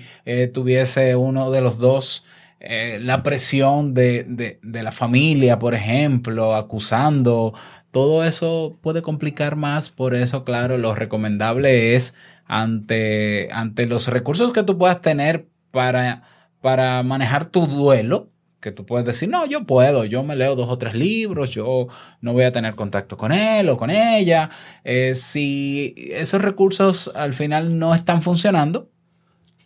tuviese 0.52 1.14
uno 1.14 1.52
de 1.52 1.60
los 1.60 1.78
dos 1.78 2.24
eh, 2.62 2.98
la 3.00 3.22
presión 3.22 3.94
de, 3.94 4.58
la 4.62 4.92
familia, 4.92 5.58
por 5.58 5.74
ejemplo, 5.74 6.54
acusando, 6.54 7.54
todo 7.90 8.22
eso 8.22 8.78
puede 8.82 9.00
complicar 9.00 9.56
más, 9.56 9.88
por 9.88 10.14
eso, 10.14 10.44
claro, 10.44 10.76
lo 10.76 10.94
recomendable 10.94 11.94
es 11.94 12.14
ante, 12.44 13.48
ante 13.52 13.86
los 13.86 14.08
recursos 14.08 14.52
que 14.52 14.62
tú 14.62 14.76
puedas 14.76 15.00
tener 15.00 15.48
para, 15.70 16.22
para 16.60 17.02
manejar 17.02 17.46
tu 17.46 17.66
duelo, 17.66 18.28
que 18.60 18.72
tú 18.72 18.84
puedes 18.84 19.06
decir, 19.06 19.30
no, 19.30 19.46
yo 19.46 19.64
puedo, 19.64 20.04
yo 20.04 20.22
me 20.22 20.36
leo 20.36 20.54
dos 20.54 20.68
o 20.68 20.76
tres 20.76 20.92
libros, 20.94 21.52
yo 21.52 21.88
no 22.20 22.34
voy 22.34 22.44
a 22.44 22.52
tener 22.52 22.74
contacto 22.74 23.16
con 23.16 23.32
él 23.32 23.70
o 23.70 23.78
con 23.78 23.90
ella. 23.90 24.50
Eh, 24.84 25.14
si 25.14 25.94
esos 26.12 26.42
recursos 26.42 27.10
al 27.14 27.32
final 27.32 27.78
no 27.78 27.94
están 27.94 28.20
funcionando, 28.20 28.90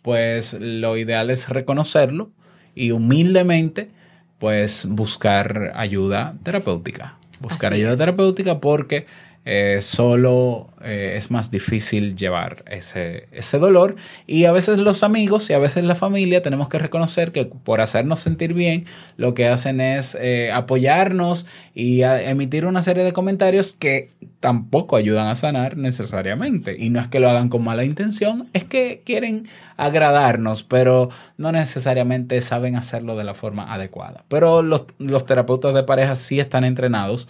pues 0.01 0.53
lo 0.53 0.95
ideal 0.95 1.29
es 1.29 1.49
reconocerlo 1.49 2.31
y 2.75 2.91
humildemente 2.91 3.89
pues 4.37 4.85
buscar 4.87 5.71
ayuda 5.75 6.35
terapéutica. 6.43 7.17
Buscar 7.39 7.73
ayuda 7.73 7.97
terapéutica 7.97 8.59
porque 8.59 9.07
eh, 9.47 9.77
solo 9.81 10.69
eh, 10.83 11.13
es 11.17 11.29
más 11.29 11.51
difícil 11.51 12.15
llevar 12.15 12.63
ese, 12.67 13.27
ese, 13.31 13.59
dolor 13.59 13.95
y 14.25 14.45
a 14.45 14.51
veces 14.51 14.79
los 14.79 15.03
amigos 15.03 15.51
y 15.51 15.53
a 15.53 15.59
veces 15.59 15.83
la 15.83 15.93
familia 15.93 16.41
tenemos 16.41 16.67
que 16.67 16.79
reconocer 16.79 17.31
que 17.31 17.45
por 17.45 17.79
hacernos 17.79 18.17
sentir 18.17 18.55
bien 18.55 18.85
lo 19.17 19.35
que 19.35 19.47
hacen 19.47 19.81
es 19.81 20.17
eh, 20.19 20.51
apoyarnos 20.51 21.45
y 21.75 22.01
emitir 22.01 22.65
una 22.65 22.81
serie 22.81 23.03
de 23.03 23.13
comentarios 23.13 23.73
que 23.73 24.09
tampoco 24.39 24.95
ayudan 24.95 25.27
a 25.27 25.35
sanar 25.35 25.77
necesariamente 25.77 26.75
y 26.79 26.89
no 26.89 26.99
es 26.99 27.07
que 27.07 27.19
lo 27.19 27.29
hagan 27.29 27.49
con 27.49 27.63
mala 27.63 27.83
intención, 27.83 28.49
es 28.53 28.63
que 28.63 29.03
quieren 29.05 29.47
agradarnos 29.77 30.63
pero 30.63 31.09
no 31.37 31.51
necesariamente 31.51 32.41
saben 32.41 32.75
hacerlo 32.75 33.15
de 33.15 33.25
la 33.25 33.35
forma 33.35 33.71
adecuada. 33.71 34.23
Pero 34.27 34.63
los, 34.63 34.85
los 34.97 35.27
terapeutas 35.27 35.75
de 35.75 35.83
pareja 35.83 36.15
sí 36.15 36.39
están 36.39 36.63
entrenados 36.63 37.27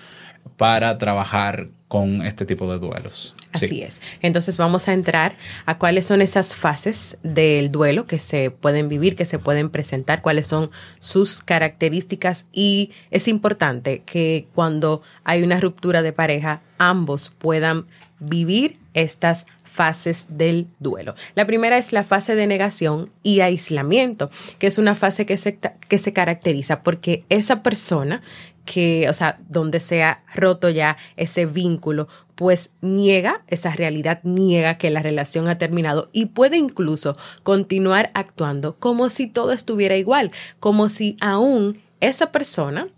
para 0.57 0.97
trabajar 0.97 1.67
con 1.95 2.23
este 2.23 2.45
tipo 2.45 2.69
de 2.69 2.77
duelos. 2.77 3.33
Así 3.53 3.81
es. 3.81 4.01
Entonces 4.21 4.57
vamos 4.57 4.89
a 4.89 4.91
entrar 4.91 5.37
a 5.65 5.77
cuáles 5.77 6.05
son 6.05 6.21
esas 6.21 6.53
fases 6.53 7.17
del 7.23 7.71
duelo 7.71 8.05
que 8.05 8.19
se 8.19 8.51
pueden 8.51 8.89
vivir, 8.89 9.15
que 9.15 9.23
se 9.23 9.39
pueden 9.39 9.69
presentar, 9.69 10.21
cuáles 10.21 10.45
son 10.45 10.71
sus 10.99 11.41
características 11.41 12.47
y 12.51 12.91
es 13.11 13.29
importante 13.29 14.03
que 14.05 14.49
cuando 14.53 15.03
hay 15.23 15.41
una 15.41 15.61
ruptura 15.61 16.01
de 16.01 16.11
pareja, 16.11 16.63
ambos 16.79 17.31
puedan 17.37 17.85
vivir 18.19 18.77
estas 18.93 19.45
fases 19.63 20.25
del 20.27 20.67
duelo. 20.79 21.15
La 21.33 21.45
primera 21.45 21.77
es 21.77 21.93
la 21.93 22.03
fase 22.03 22.35
de 22.35 22.45
negación 22.45 23.09
y 23.23 23.39
aislamiento, 23.39 24.29
que 24.59 24.67
es 24.67 24.77
una 24.77 24.95
fase 24.95 25.25
que 25.25 25.37
se, 25.37 25.59
que 25.87 25.97
se 25.97 26.11
caracteriza 26.11 26.83
porque 26.83 27.23
esa 27.29 27.63
persona 27.63 28.21
que, 28.65 29.07
o 29.09 29.13
sea, 29.13 29.39
donde 29.47 29.79
se 29.79 30.03
ha 30.03 30.23
roto 30.33 30.69
ya 30.69 30.97
ese 31.15 31.45
vínculo, 31.45 32.07
pues 32.35 32.71
niega 32.81 33.43
esa 33.47 33.71
realidad, 33.71 34.19
niega 34.23 34.77
que 34.77 34.89
la 34.89 35.01
relación 35.01 35.47
ha 35.47 35.57
terminado 35.57 36.09
y 36.11 36.27
puede 36.27 36.57
incluso 36.57 37.17
continuar 37.43 38.11
actuando 38.13 38.75
como 38.77 39.09
si 39.09 39.27
todo 39.27 39.51
estuviera 39.51 39.95
igual, 39.95 40.31
como 40.59 40.89
si 40.89 41.15
aún 41.21 41.79
esa 42.01 42.31
persona 42.31 42.89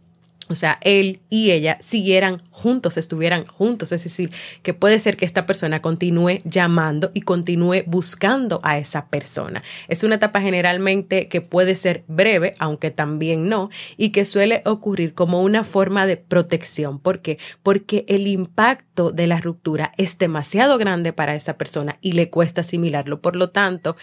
o 0.50 0.56
sea, 0.56 0.78
él 0.82 1.20
y 1.30 1.52
ella 1.52 1.78
siguieran 1.82 2.42
juntos, 2.52 2.98
estuvieran 2.98 3.46
juntos. 3.46 3.92
Es 3.92 4.04
decir, 4.04 4.32
que 4.64 4.74
puede 4.74 5.00
ser 5.00 5.18
que 5.18 5.26
esta 5.26 5.46
persona 5.46 5.82
continúe 5.82 6.40
llamando 6.46 7.12
y 7.14 7.22
continúe 7.22 7.84
buscando 7.86 8.60
a 8.64 8.78
esa 8.78 9.08
persona. 9.08 9.64
Es 9.88 10.04
una 10.04 10.16
etapa 10.16 10.42
generalmente 10.42 11.28
que 11.28 11.42
puede 11.42 11.76
ser 11.76 12.04
breve, 12.08 12.54
aunque 12.60 12.92
también 12.92 13.50
no, 13.50 13.70
y 13.98 14.10
que 14.10 14.26
suele 14.26 14.62
ocurrir 14.66 15.14
como 15.14 15.42
una 15.42 15.64
forma 15.64 16.06
de 16.06 16.18
protección. 16.18 17.00
¿Por 17.00 17.22
qué? 17.22 17.38
Porque 17.62 18.06
el 18.08 18.28
impacto 18.28 19.12
de 19.12 19.28
la 19.28 19.42
ruptura 19.42 19.92
es 19.98 20.18
demasiado 20.18 20.78
grande 20.78 21.14
para 21.14 21.36
esa 21.36 21.58
persona 21.58 21.98
y 22.02 22.14
le 22.14 22.30
cuesta 22.30 22.62
asimilarlo. 22.62 23.22
Por 23.22 23.36
lo 23.36 23.50
tanto, 23.50 23.96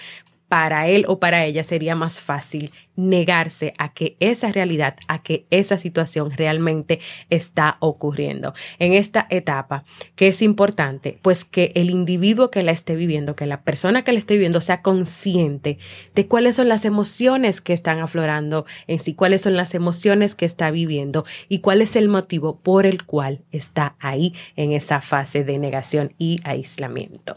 para 0.54 0.86
él 0.86 1.04
o 1.08 1.18
para 1.18 1.44
ella 1.44 1.64
sería 1.64 1.96
más 1.96 2.20
fácil 2.20 2.70
negarse 2.94 3.74
a 3.76 3.92
que 3.92 4.16
esa 4.20 4.50
realidad, 4.50 4.94
a 5.08 5.20
que 5.20 5.46
esa 5.50 5.76
situación 5.76 6.30
realmente 6.30 7.00
está 7.28 7.76
ocurriendo. 7.80 8.54
En 8.78 8.92
esta 8.92 9.26
etapa, 9.30 9.82
que 10.14 10.28
es 10.28 10.42
importante, 10.42 11.18
pues 11.22 11.44
que 11.44 11.72
el 11.74 11.90
individuo 11.90 12.52
que 12.52 12.62
la 12.62 12.70
esté 12.70 12.94
viviendo, 12.94 13.34
que 13.34 13.46
la 13.46 13.62
persona 13.62 14.04
que 14.04 14.12
la 14.12 14.20
esté 14.20 14.34
viviendo 14.34 14.60
sea 14.60 14.80
consciente 14.80 15.78
de 16.14 16.28
cuáles 16.28 16.54
son 16.54 16.68
las 16.68 16.84
emociones 16.84 17.60
que 17.60 17.72
están 17.72 17.98
aflorando 17.98 18.64
en 18.86 19.00
sí, 19.00 19.12
cuáles 19.12 19.42
son 19.42 19.56
las 19.56 19.74
emociones 19.74 20.36
que 20.36 20.46
está 20.46 20.70
viviendo 20.70 21.24
y 21.48 21.62
cuál 21.62 21.82
es 21.82 21.96
el 21.96 22.06
motivo 22.06 22.60
por 22.60 22.86
el 22.86 23.04
cual 23.06 23.40
está 23.50 23.96
ahí 23.98 24.34
en 24.54 24.70
esa 24.70 25.00
fase 25.00 25.42
de 25.42 25.58
negación 25.58 26.14
y 26.16 26.38
aislamiento. 26.44 27.34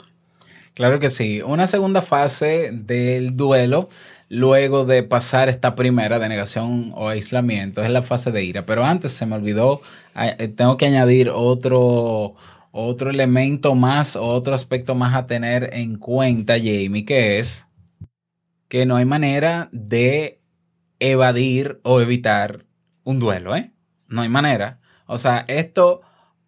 Claro 0.77 1.00
que 1.00 1.10
sí. 1.10 1.41
Una 1.41 1.65
segunda 1.65 2.03
fase 2.03 2.69
del 2.72 3.36
duelo, 3.36 3.89
luego 4.29 4.86
de 4.86 5.01
pasar 5.01 5.50
esta 5.50 5.74
primera 5.74 6.19
de 6.19 6.29
negación 6.29 6.91
o 6.96 7.10
aislamiento, 7.10 7.81
es 7.81 7.89
la 7.89 8.03
fase 8.03 8.31
de 8.31 8.43
ira. 8.43 8.67
Pero 8.67 8.86
antes 8.86 9.12
se 9.12 9.25
me 9.25 9.36
olvidó, 9.36 9.81
eh, 10.15 10.50
tengo 10.55 10.77
que 10.77 10.86
añadir 10.86 11.31
otro, 11.31 12.36
otro 12.72 13.10
elemento 13.10 13.74
más, 13.74 14.15
otro 14.15 14.53
aspecto 14.53 14.93
más 14.93 15.15
a 15.15 15.25
tener 15.25 15.74
en 15.74 15.98
cuenta, 15.98 16.57
Jamie, 16.60 17.05
que 17.05 17.39
es 17.39 17.67
que 18.67 18.86
no 18.86 18.98
hay 18.98 19.05
manera 19.05 19.69
de 19.72 20.41
evadir 21.00 21.79
o 21.81 22.01
evitar 22.01 22.65
un 23.03 23.17
duelo, 23.17 23.55
¿eh? 23.55 23.72
No 24.07 24.22
hay 24.22 24.29
manera. 24.29 24.79
O 25.07 25.17
sea, 25.17 25.43
esto 25.48 26.01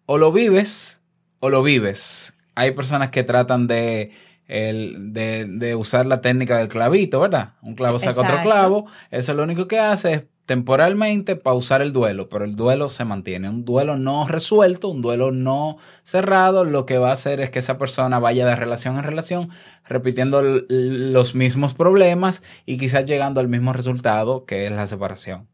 o 0.06 0.18
lo 0.18 0.30
vives 0.30 1.02
o 1.40 1.48
lo 1.48 1.64
vives 1.64 2.36
hay 2.60 2.72
personas 2.72 3.08
que 3.08 3.24
tratan 3.24 3.66
de, 3.66 4.10
de, 4.46 5.74
usar 5.74 6.04
la 6.04 6.20
técnica 6.20 6.58
del 6.58 6.68
clavito, 6.68 7.18
¿verdad? 7.18 7.54
Un 7.62 7.74
clavo 7.74 7.98
saca 7.98 8.20
otro 8.20 8.40
clavo. 8.42 8.86
Eso 9.10 9.32
lo 9.32 9.44
único 9.44 9.66
que 9.66 9.78
hace 9.78 10.12
es 10.12 10.22
temporalmente 10.44 11.36
pausar 11.36 11.80
el 11.80 11.94
duelo, 11.94 12.28
pero 12.28 12.44
el 12.44 12.56
duelo 12.56 12.90
se 12.90 13.06
mantiene. 13.06 13.48
Un 13.48 13.64
duelo 13.64 13.96
no 13.96 14.28
resuelto, 14.28 14.88
un 14.88 15.00
duelo 15.00 15.32
no 15.32 15.78
cerrado, 16.02 16.64
lo 16.64 16.84
que 16.84 16.98
va 16.98 17.08
a 17.08 17.12
hacer 17.12 17.40
es 17.40 17.48
que 17.48 17.60
esa 17.60 17.78
persona 17.78 18.18
vaya 18.18 18.44
de 18.44 18.56
relación 18.56 18.96
en 18.96 19.04
relación, 19.04 19.48
repitiendo 19.86 20.42
los 20.42 21.34
mismos 21.34 21.72
problemas 21.72 22.42
y 22.66 22.76
quizás 22.76 23.06
llegando 23.06 23.40
al 23.40 23.48
mismo 23.48 23.72
resultado 23.72 24.44
que 24.44 24.66
es 24.66 24.72
la 24.72 24.86
separación. 24.86 25.49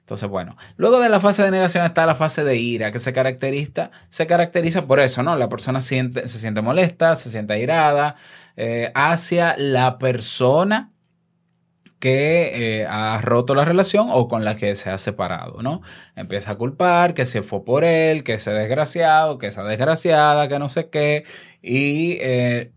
Entonces, 0.00 0.28
bueno, 0.28 0.56
luego 0.76 1.00
de 1.00 1.08
la 1.08 1.20
fase 1.20 1.42
de 1.42 1.50
negación 1.50 1.84
está 1.84 2.06
la 2.06 2.14
fase 2.14 2.44
de 2.44 2.56
ira, 2.56 2.92
que 2.92 2.98
se 2.98 3.12
caracteriza, 3.12 3.90
se 4.08 4.26
caracteriza 4.26 4.86
por 4.86 5.00
eso, 5.00 5.22
¿no? 5.22 5.36
La 5.36 5.48
persona 5.48 5.80
siente, 5.80 6.26
se 6.26 6.38
siente 6.38 6.62
molesta, 6.62 7.14
se 7.14 7.30
siente 7.30 7.58
irada 7.58 8.16
eh, 8.56 8.90
hacia 8.94 9.56
la 9.56 9.98
persona 9.98 10.92
que 11.98 12.80
eh, 12.82 12.86
ha 12.86 13.20
roto 13.22 13.54
la 13.54 13.64
relación 13.64 14.08
o 14.10 14.28
con 14.28 14.44
la 14.44 14.56
que 14.56 14.74
se 14.76 14.90
ha 14.90 14.98
separado, 14.98 15.62
¿no? 15.62 15.80
Empieza 16.14 16.52
a 16.52 16.56
culpar 16.56 17.14
que 17.14 17.24
se 17.24 17.42
fue 17.42 17.64
por 17.64 17.84
él, 17.84 18.22
que 18.22 18.34
ese 18.34 18.52
desgraciado, 18.52 19.38
que 19.38 19.48
esa 19.48 19.64
desgraciada, 19.64 20.48
que 20.48 20.58
no 20.58 20.68
sé 20.68 20.90
qué, 20.90 21.24
y 21.62 22.18
eh, 22.20 22.70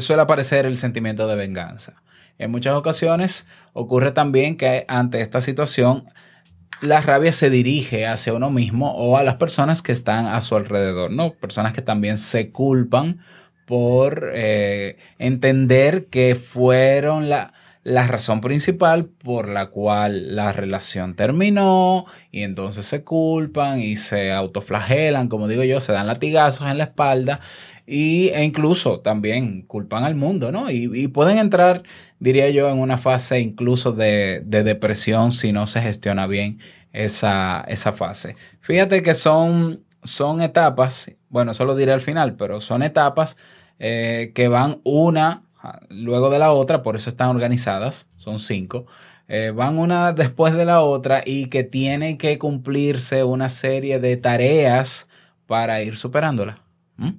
suele 0.00 0.22
aparecer 0.22 0.66
el 0.66 0.78
sentimiento 0.78 1.26
de 1.26 1.36
venganza. 1.36 2.03
En 2.38 2.50
muchas 2.50 2.74
ocasiones 2.74 3.46
ocurre 3.72 4.12
también 4.12 4.56
que 4.56 4.84
ante 4.88 5.20
esta 5.20 5.40
situación 5.40 6.04
la 6.80 7.00
rabia 7.00 7.32
se 7.32 7.50
dirige 7.50 8.06
hacia 8.06 8.34
uno 8.34 8.50
mismo 8.50 8.92
o 8.94 9.16
a 9.16 9.22
las 9.22 9.36
personas 9.36 9.82
que 9.82 9.92
están 9.92 10.26
a 10.26 10.40
su 10.40 10.56
alrededor, 10.56 11.10
¿no? 11.10 11.32
Personas 11.32 11.72
que 11.72 11.82
también 11.82 12.18
se 12.18 12.50
culpan 12.50 13.20
por 13.66 14.32
eh, 14.34 14.98
entender 15.18 16.06
que 16.06 16.34
fueron 16.34 17.30
la, 17.30 17.54
la 17.84 18.06
razón 18.06 18.40
principal 18.40 19.04
por 19.06 19.48
la 19.48 19.66
cual 19.66 20.34
la 20.34 20.52
relación 20.52 21.14
terminó 21.14 22.06
y 22.32 22.42
entonces 22.42 22.86
se 22.86 23.04
culpan 23.04 23.80
y 23.80 23.96
se 23.96 24.32
autoflagelan, 24.32 25.28
como 25.28 25.48
digo 25.48 25.62
yo, 25.62 25.80
se 25.80 25.92
dan 25.92 26.06
latigazos 26.06 26.66
en 26.66 26.78
la 26.78 26.84
espalda 26.84 27.40
y, 27.86 28.28
e 28.28 28.42
incluso 28.42 29.00
también 29.00 29.62
culpan 29.62 30.04
al 30.04 30.14
mundo, 30.14 30.50
¿no? 30.50 30.70
Y, 30.70 31.08
pueden 31.08 31.36
entrar, 31.36 31.82
diría 32.24 32.48
yo, 32.48 32.70
en 32.70 32.78
una 32.78 32.96
fase 32.96 33.38
incluso 33.38 33.92
de, 33.92 34.42
depresión 34.46 35.30
si 35.30 35.52
no 35.52 35.66
se 35.66 35.82
gestiona 35.82 36.26
bien 36.26 36.58
esa, 36.92 37.64
esa 37.68 37.92
fase. 37.92 38.36
Fíjate 38.60 39.02
que 39.02 39.12
son, 39.12 39.84
son 40.02 40.40
etapas, 40.40 41.12
bueno, 41.28 41.52
eso 41.52 41.66
lo 41.66 41.76
diré 41.76 41.92
al 41.92 42.00
final, 42.00 42.34
pero 42.36 42.62
son 42.62 42.82
etapas 42.82 43.36
eh, 43.78 44.32
que 44.34 44.48
van 44.48 44.80
una 44.84 45.42
luego 45.90 46.30
de 46.30 46.38
la 46.38 46.52
otra, 46.52 46.82
por 46.82 46.96
eso 46.96 47.10
están 47.10 47.28
organizadas, 47.28 48.10
son 48.16 48.38
cinco. 48.38 48.86
Eh, 49.28 49.52
van 49.54 49.78
una 49.78 50.12
después 50.12 50.54
de 50.54 50.64
la 50.64 50.80
otra 50.80 51.22
y 51.24 51.46
que 51.46 51.64
tiene 51.64 52.18
que 52.18 52.38
cumplirse 52.38 53.24
una 53.24 53.48
serie 53.48 53.98
de 54.00 54.16
tareas 54.16 55.08
para 55.46 55.82
ir 55.82 55.96
superándola. 55.96 56.58
¿Mm? 56.96 57.10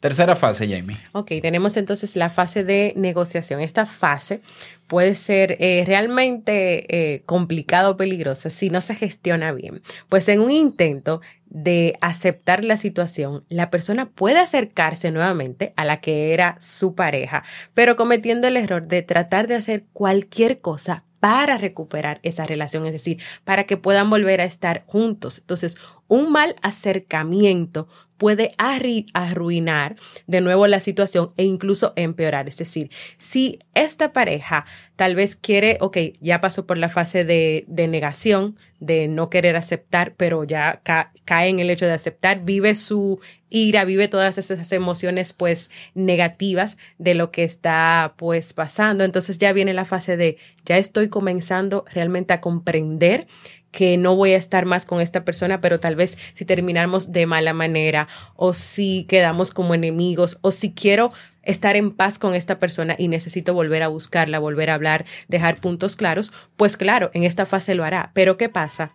Tercera 0.00 0.36
fase, 0.36 0.68
Jamie. 0.68 0.96
Ok, 1.12 1.32
tenemos 1.42 1.76
entonces 1.76 2.14
la 2.14 2.30
fase 2.30 2.62
de 2.62 2.92
negociación. 2.96 3.60
Esta 3.60 3.84
fase 3.84 4.40
puede 4.86 5.16
ser 5.16 5.56
eh, 5.58 5.82
realmente 5.86 7.14
eh, 7.14 7.22
complicada 7.26 7.90
o 7.90 7.96
peligrosa 7.96 8.48
si 8.48 8.70
no 8.70 8.80
se 8.80 8.94
gestiona 8.94 9.52
bien. 9.52 9.82
Pues 10.08 10.28
en 10.28 10.40
un 10.40 10.52
intento 10.52 11.20
de 11.46 11.96
aceptar 12.00 12.64
la 12.64 12.76
situación, 12.76 13.44
la 13.48 13.70
persona 13.70 14.06
puede 14.06 14.38
acercarse 14.38 15.10
nuevamente 15.10 15.72
a 15.76 15.84
la 15.84 16.00
que 16.00 16.32
era 16.32 16.56
su 16.60 16.94
pareja, 16.94 17.42
pero 17.74 17.96
cometiendo 17.96 18.46
el 18.46 18.56
error 18.56 18.86
de 18.86 19.02
tratar 19.02 19.48
de 19.48 19.56
hacer 19.56 19.84
cualquier 19.92 20.60
cosa 20.60 21.04
para 21.20 21.58
recuperar 21.58 22.20
esa 22.22 22.44
relación, 22.44 22.86
es 22.86 22.92
decir, 22.92 23.20
para 23.44 23.64
que 23.64 23.76
puedan 23.76 24.08
volver 24.08 24.40
a 24.40 24.44
estar 24.44 24.84
juntos. 24.86 25.38
Entonces, 25.38 25.76
un 26.08 26.32
mal 26.32 26.56
acercamiento 26.62 27.88
puede 28.18 28.52
arruinar 28.58 29.96
de 30.26 30.40
nuevo 30.40 30.66
la 30.66 30.80
situación 30.80 31.32
e 31.36 31.44
incluso 31.44 31.92
empeorar. 31.96 32.48
Es 32.48 32.58
decir, 32.58 32.90
si 33.16 33.60
esta 33.74 34.12
pareja 34.12 34.66
tal 34.96 35.14
vez 35.14 35.36
quiere, 35.36 35.78
ok, 35.80 35.96
ya 36.20 36.40
pasó 36.40 36.66
por 36.66 36.76
la 36.76 36.88
fase 36.88 37.24
de, 37.24 37.64
negación, 37.68 38.56
de 38.80 39.06
no 39.06 39.30
querer 39.30 39.54
aceptar, 39.54 40.14
pero 40.16 40.42
ya 40.42 40.82
cae 41.24 41.48
en 41.48 41.60
el 41.60 41.70
hecho 41.70 41.86
de 41.86 41.92
aceptar, 41.92 42.44
vive 42.44 42.74
su 42.74 43.20
ira, 43.50 43.84
vive 43.84 44.08
todas 44.08 44.36
esas 44.36 44.72
emociones 44.72 45.32
pues 45.32 45.70
negativas 45.94 46.76
de 46.98 47.14
lo 47.14 47.30
que 47.30 47.44
está 47.44 48.14
pues 48.16 48.52
pasando. 48.52 49.04
Entonces 49.04 49.38
ya 49.38 49.52
viene 49.52 49.74
la 49.74 49.84
fase 49.84 50.16
de, 50.16 50.38
ya 50.64 50.76
estoy 50.76 51.08
comenzando 51.08 51.84
realmente 51.92 52.34
a 52.34 52.40
comprender 52.40 53.28
que 53.70 53.96
no 53.96 54.16
voy 54.16 54.32
a 54.32 54.36
estar 54.36 54.64
más 54.64 54.84
con 54.84 55.00
esta 55.00 55.24
persona, 55.24 55.60
pero 55.60 55.80
tal 55.80 55.96
vez 55.96 56.16
si 56.34 56.44
terminamos 56.44 57.12
de 57.12 57.26
mala 57.26 57.52
manera 57.52 58.08
o 58.36 58.54
si 58.54 59.04
quedamos 59.08 59.50
como 59.50 59.74
enemigos 59.74 60.38
o 60.40 60.52
si 60.52 60.72
quiero 60.72 61.12
estar 61.42 61.76
en 61.76 61.92
paz 61.92 62.18
con 62.18 62.34
esta 62.34 62.58
persona 62.58 62.94
y 62.98 63.08
necesito 63.08 63.54
volver 63.54 63.82
a 63.82 63.88
buscarla, 63.88 64.38
volver 64.38 64.70
a 64.70 64.74
hablar, 64.74 65.06
dejar 65.28 65.60
puntos 65.60 65.96
claros, 65.96 66.32
pues 66.56 66.76
claro, 66.76 67.10
en 67.14 67.22
esta 67.22 67.46
fase 67.46 67.74
lo 67.74 67.84
hará. 67.84 68.10
Pero 68.14 68.36
¿qué 68.36 68.48
pasa? 68.48 68.94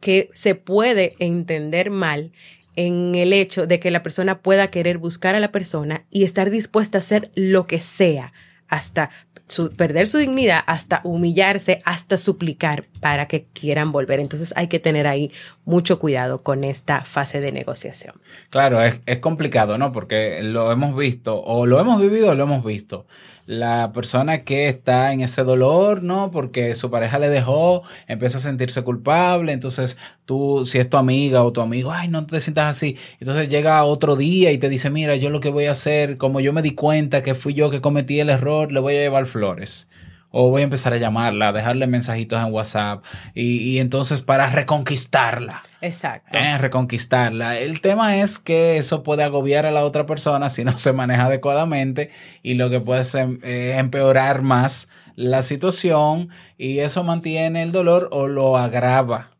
Que 0.00 0.30
se 0.32 0.54
puede 0.54 1.14
entender 1.18 1.90
mal 1.90 2.32
en 2.76 3.14
el 3.16 3.32
hecho 3.32 3.66
de 3.66 3.80
que 3.80 3.90
la 3.90 4.02
persona 4.02 4.40
pueda 4.40 4.70
querer 4.70 4.98
buscar 4.98 5.34
a 5.34 5.40
la 5.40 5.50
persona 5.50 6.04
y 6.10 6.24
estar 6.24 6.50
dispuesta 6.50 6.98
a 6.98 7.00
hacer 7.00 7.30
lo 7.34 7.66
que 7.66 7.80
sea 7.80 8.32
hasta 8.70 9.10
perder 9.76 10.06
su 10.06 10.18
dignidad, 10.18 10.60
hasta 10.66 11.00
humillarse, 11.04 11.82
hasta 11.84 12.16
suplicar 12.16 12.86
para 13.00 13.26
que 13.26 13.46
quieran 13.52 13.92
volver. 13.92 14.20
Entonces 14.20 14.54
hay 14.56 14.68
que 14.68 14.78
tener 14.78 15.06
ahí 15.06 15.32
mucho 15.64 15.98
cuidado 15.98 16.42
con 16.42 16.64
esta 16.64 17.04
fase 17.04 17.40
de 17.40 17.52
negociación. 17.52 18.14
Claro, 18.48 18.82
es, 18.82 19.00
es 19.06 19.18
complicado, 19.18 19.76
¿no? 19.76 19.90
Porque 19.92 20.40
lo 20.42 20.70
hemos 20.70 20.96
visto, 20.96 21.42
o 21.42 21.66
lo 21.66 21.80
hemos 21.80 22.00
vivido 22.00 22.30
o 22.30 22.34
lo 22.34 22.44
hemos 22.44 22.64
visto 22.64 23.06
la 23.50 23.90
persona 23.92 24.44
que 24.44 24.68
está 24.68 25.12
en 25.12 25.22
ese 25.22 25.42
dolor, 25.42 26.04
¿no? 26.04 26.30
Porque 26.30 26.76
su 26.76 26.88
pareja 26.88 27.18
le 27.18 27.28
dejó, 27.28 27.82
empieza 28.06 28.38
a 28.38 28.40
sentirse 28.40 28.82
culpable, 28.82 29.50
entonces 29.52 29.98
tú, 30.24 30.64
si 30.64 30.78
es 30.78 30.88
tu 30.88 30.96
amiga 30.98 31.42
o 31.42 31.52
tu 31.52 31.60
amigo, 31.60 31.90
ay, 31.90 32.06
no 32.06 32.26
te 32.26 32.38
sientas 32.38 32.76
así, 32.76 32.96
entonces 33.18 33.48
llega 33.48 33.82
otro 33.82 34.14
día 34.14 34.52
y 34.52 34.58
te 34.58 34.68
dice, 34.68 34.88
mira, 34.88 35.16
yo 35.16 35.30
lo 35.30 35.40
que 35.40 35.50
voy 35.50 35.64
a 35.64 35.72
hacer, 35.72 36.16
como 36.16 36.38
yo 36.38 36.52
me 36.52 36.62
di 36.62 36.76
cuenta 36.76 37.24
que 37.24 37.34
fui 37.34 37.52
yo 37.52 37.70
que 37.70 37.80
cometí 37.80 38.20
el 38.20 38.30
error, 38.30 38.70
le 38.70 38.78
voy 38.78 38.94
a 38.94 39.00
llevar 39.00 39.26
flores 39.26 39.88
o 40.30 40.50
voy 40.50 40.60
a 40.62 40.64
empezar 40.64 40.92
a 40.92 40.96
llamarla, 40.96 41.52
dejarle 41.52 41.86
mensajitos 41.86 42.40
en 42.40 42.52
WhatsApp 42.52 43.04
y, 43.34 43.78
entonces 43.78 44.20
para 44.22 44.48
reconquistarla. 44.50 45.62
Exacto. 45.80 46.36
Eh, 46.38 46.58
reconquistarla. 46.58 47.58
El 47.58 47.80
tema 47.80 48.18
es 48.18 48.38
que 48.38 48.76
eso 48.76 49.02
puede 49.02 49.24
agobiar 49.24 49.66
a 49.66 49.70
la 49.70 49.84
otra 49.84 50.06
persona 50.06 50.48
si 50.48 50.64
no 50.64 50.76
se 50.76 50.92
maneja 50.92 51.26
adecuadamente 51.26 52.10
y 52.42 52.54
lo 52.54 52.70
que 52.70 52.80
puede 52.80 53.04
ser, 53.04 53.38
eh, 53.42 53.76
empeorar 53.78 54.42
más 54.42 54.88
la 55.16 55.42
situación 55.42 56.30
y 56.56 56.78
eso 56.78 57.04
mantiene 57.04 57.62
el 57.62 57.72
dolor 57.72 58.08
o 58.12 58.26
lo 58.26 58.56
agrava. 58.56 59.30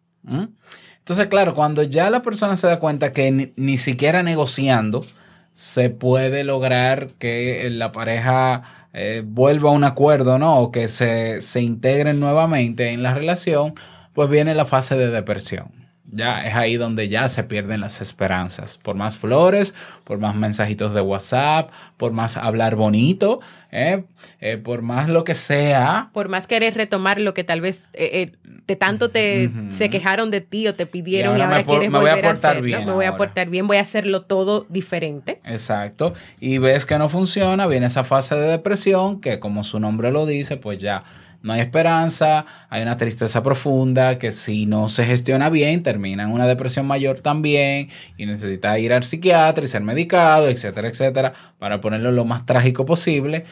Entonces, 0.99 1.29
claro, 1.29 1.55
cuando 1.55 1.83
ya 1.83 2.11
la 2.11 2.23
persona 2.23 2.57
se 2.57 2.67
da 2.67 2.79
cuenta 2.79 3.13
que 3.13 3.53
ni 3.57 3.79
siquiera 3.79 4.23
negociando 4.23 5.05
se 5.53 5.91
puede 5.91 6.45
lograr 6.45 7.11
que 7.19 7.69
la 7.71 7.93
pareja 7.93 8.80
eh, 8.93 9.23
vuelva 9.25 9.71
a 9.71 9.73
un 9.73 9.85
acuerdo, 9.85 10.39
¿no? 10.39 10.59
O 10.59 10.71
que 10.73 10.89
se, 10.89 11.41
se 11.41 11.61
integren 11.61 12.21
nuevamente 12.21 12.91
en 12.91 13.03
la 13.03 13.15
relación, 13.15 13.75
pues 14.13 14.29
viene 14.29 14.55
la 14.55 14.65
fase 14.65 14.97
de 14.97 15.11
depresión. 15.11 15.80
Ya 16.13 16.45
es 16.45 16.55
ahí 16.55 16.77
donde 16.77 17.09
ya 17.09 17.29
se 17.29 17.45
pierden 17.45 17.81
las 17.81 18.01
esperanzas. 18.01 18.79
Por 18.79 18.97
más 18.97 19.17
flores, 19.17 19.75
por 20.05 20.19
más 20.19 20.35
mensajitos 20.35 20.93
de 20.95 21.01
WhatsApp, 21.01 21.71
por 21.97 22.13
más 22.13 22.37
hablar 22.37 22.77
bonito, 22.77 23.41
¿eh? 23.71 24.05
Eh, 24.41 24.57
por 24.57 24.83
más 24.83 25.09
lo 25.09 25.25
que 25.25 25.35
sea. 25.35 26.11
Por 26.13 26.29
más 26.29 26.47
querer 26.47 26.75
retomar 26.75 27.21
lo 27.21 27.35
que 27.35 27.45
tal 27.45 27.61
vez 27.61 27.89
eh, 27.93 28.33
de 28.67 28.77
tanto 28.77 29.11
te 29.11 29.51
se 29.71 29.91
quejaron 29.91 30.31
de 30.31 30.41
ti 30.41 30.67
o 30.69 30.75
te 30.75 30.87
pidieron 30.87 31.39
y 31.39 31.41
ahora, 31.41 31.65
quieres 31.65 31.91
volver 31.91 32.27
a, 32.27 32.31
hacerlo. 32.31 32.63
Bien 32.63 32.85
me 32.85 32.93
voy 32.93 33.05
a 33.05 33.17
portar 33.17 33.49
bien, 33.49 33.67
voy 33.67 33.79
a 33.79 33.83
hacerlo 33.83 34.23
todo 34.23 34.67
diferente. 34.69 35.41
Exacto. 35.45 36.13
Y 36.41 36.59
ves 36.59 36.87
que 36.87 36.99
no 36.99 37.09
funciona, 37.09 37.67
viene 37.67 37.87
esa 37.87 38.05
fase 38.05 38.35
de 38.35 38.49
depresión 38.49 39.21
que 39.21 39.41
como 39.41 39.65
su 39.65 39.81
nombre 39.81 40.11
lo 40.11 40.27
dice, 40.27 40.57
pues 40.57 40.79
ya 40.79 41.05
no 41.43 41.53
hay 41.53 41.61
esperanza, 41.61 42.45
hay 42.69 42.83
una 42.83 42.97
tristeza 42.97 43.43
profunda 43.43 44.19
que 44.19 44.31
si 44.31 44.67
no 44.67 44.89
se 44.89 45.05
gestiona 45.05 45.49
bien 45.49 45.83
termina 45.83 46.25
en 46.25 46.33
una 46.33 46.47
depresión 46.47 46.87
mayor 46.87 47.21
también 47.21 47.89
y 48.17 48.27
necesita 48.27 48.79
ir 48.79 48.93
al 48.93 49.05
psiquiatra 49.05 49.65
y 49.65 49.67
ser 49.67 49.83
medicado, 49.83 50.49
etcétera, 50.49 50.89
etcétera, 50.89 51.33
para 51.59 51.81
ponerlo 51.81 52.13
lo 52.13 52.25
más 52.25 52.47
trágico 52.47 52.85
posible. 52.85 53.45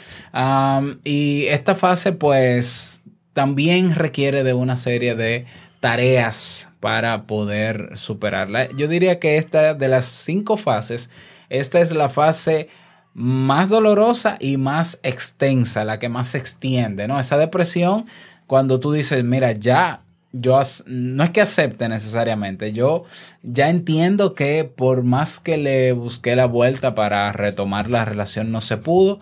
y 1.05 1.45
esta 1.47 1.75
fase 1.75 2.13
pues 2.13 3.05
también 3.33 3.95
requiere 3.95 4.45
de 4.45 4.53
una 4.53 4.77
serie 4.77 5.15
de 5.15 5.47
tareas 5.81 6.71
para 6.81 7.27
poder 7.27 7.97
superarla. 7.97 8.69
Yo 8.77 8.89
diría 8.89 9.19
que 9.19 9.37
esta 9.37 9.75
de 9.75 9.89
las 9.89 10.07
cinco 10.07 10.57
fases, 10.57 11.11
esta 11.49 11.81
es 11.81 11.91
la 11.93 12.09
fase 12.09 12.69
más 13.15 13.69
dolorosa 13.69 14.37
y 14.41 14.57
más 14.57 15.01
extensa, 15.03 15.85
la 15.85 15.99
que 15.99 16.09
más 16.09 16.29
se 16.29 16.39
extiende, 16.39 17.09
¿no? 17.09 17.19
Esa 17.19 17.37
depresión, 17.37 18.07
cuando 18.47 18.81
tú 18.81 18.93
dices, 18.93 19.25
mira, 19.25 19.53
ya 19.53 20.03
yo 20.33 20.61
no 20.87 21.25
es 21.25 21.31
que 21.31 21.41
acepte 21.41 21.89
necesariamente, 21.89 22.73
yo 22.73 23.05
ya 23.43 23.69
entiendo 23.71 24.35
que 24.35 24.65
por 24.65 25.03
más 25.03 25.41
que 25.41 25.57
le 25.57 25.93
busqué 25.93 26.37
la 26.37 26.47
vuelta 26.47 26.95
para 26.95 27.33
retomar 27.33 27.91
la 27.91 28.05
relación 28.05 28.53
no 28.53 28.61
se 28.61 28.77
pudo, 28.77 29.21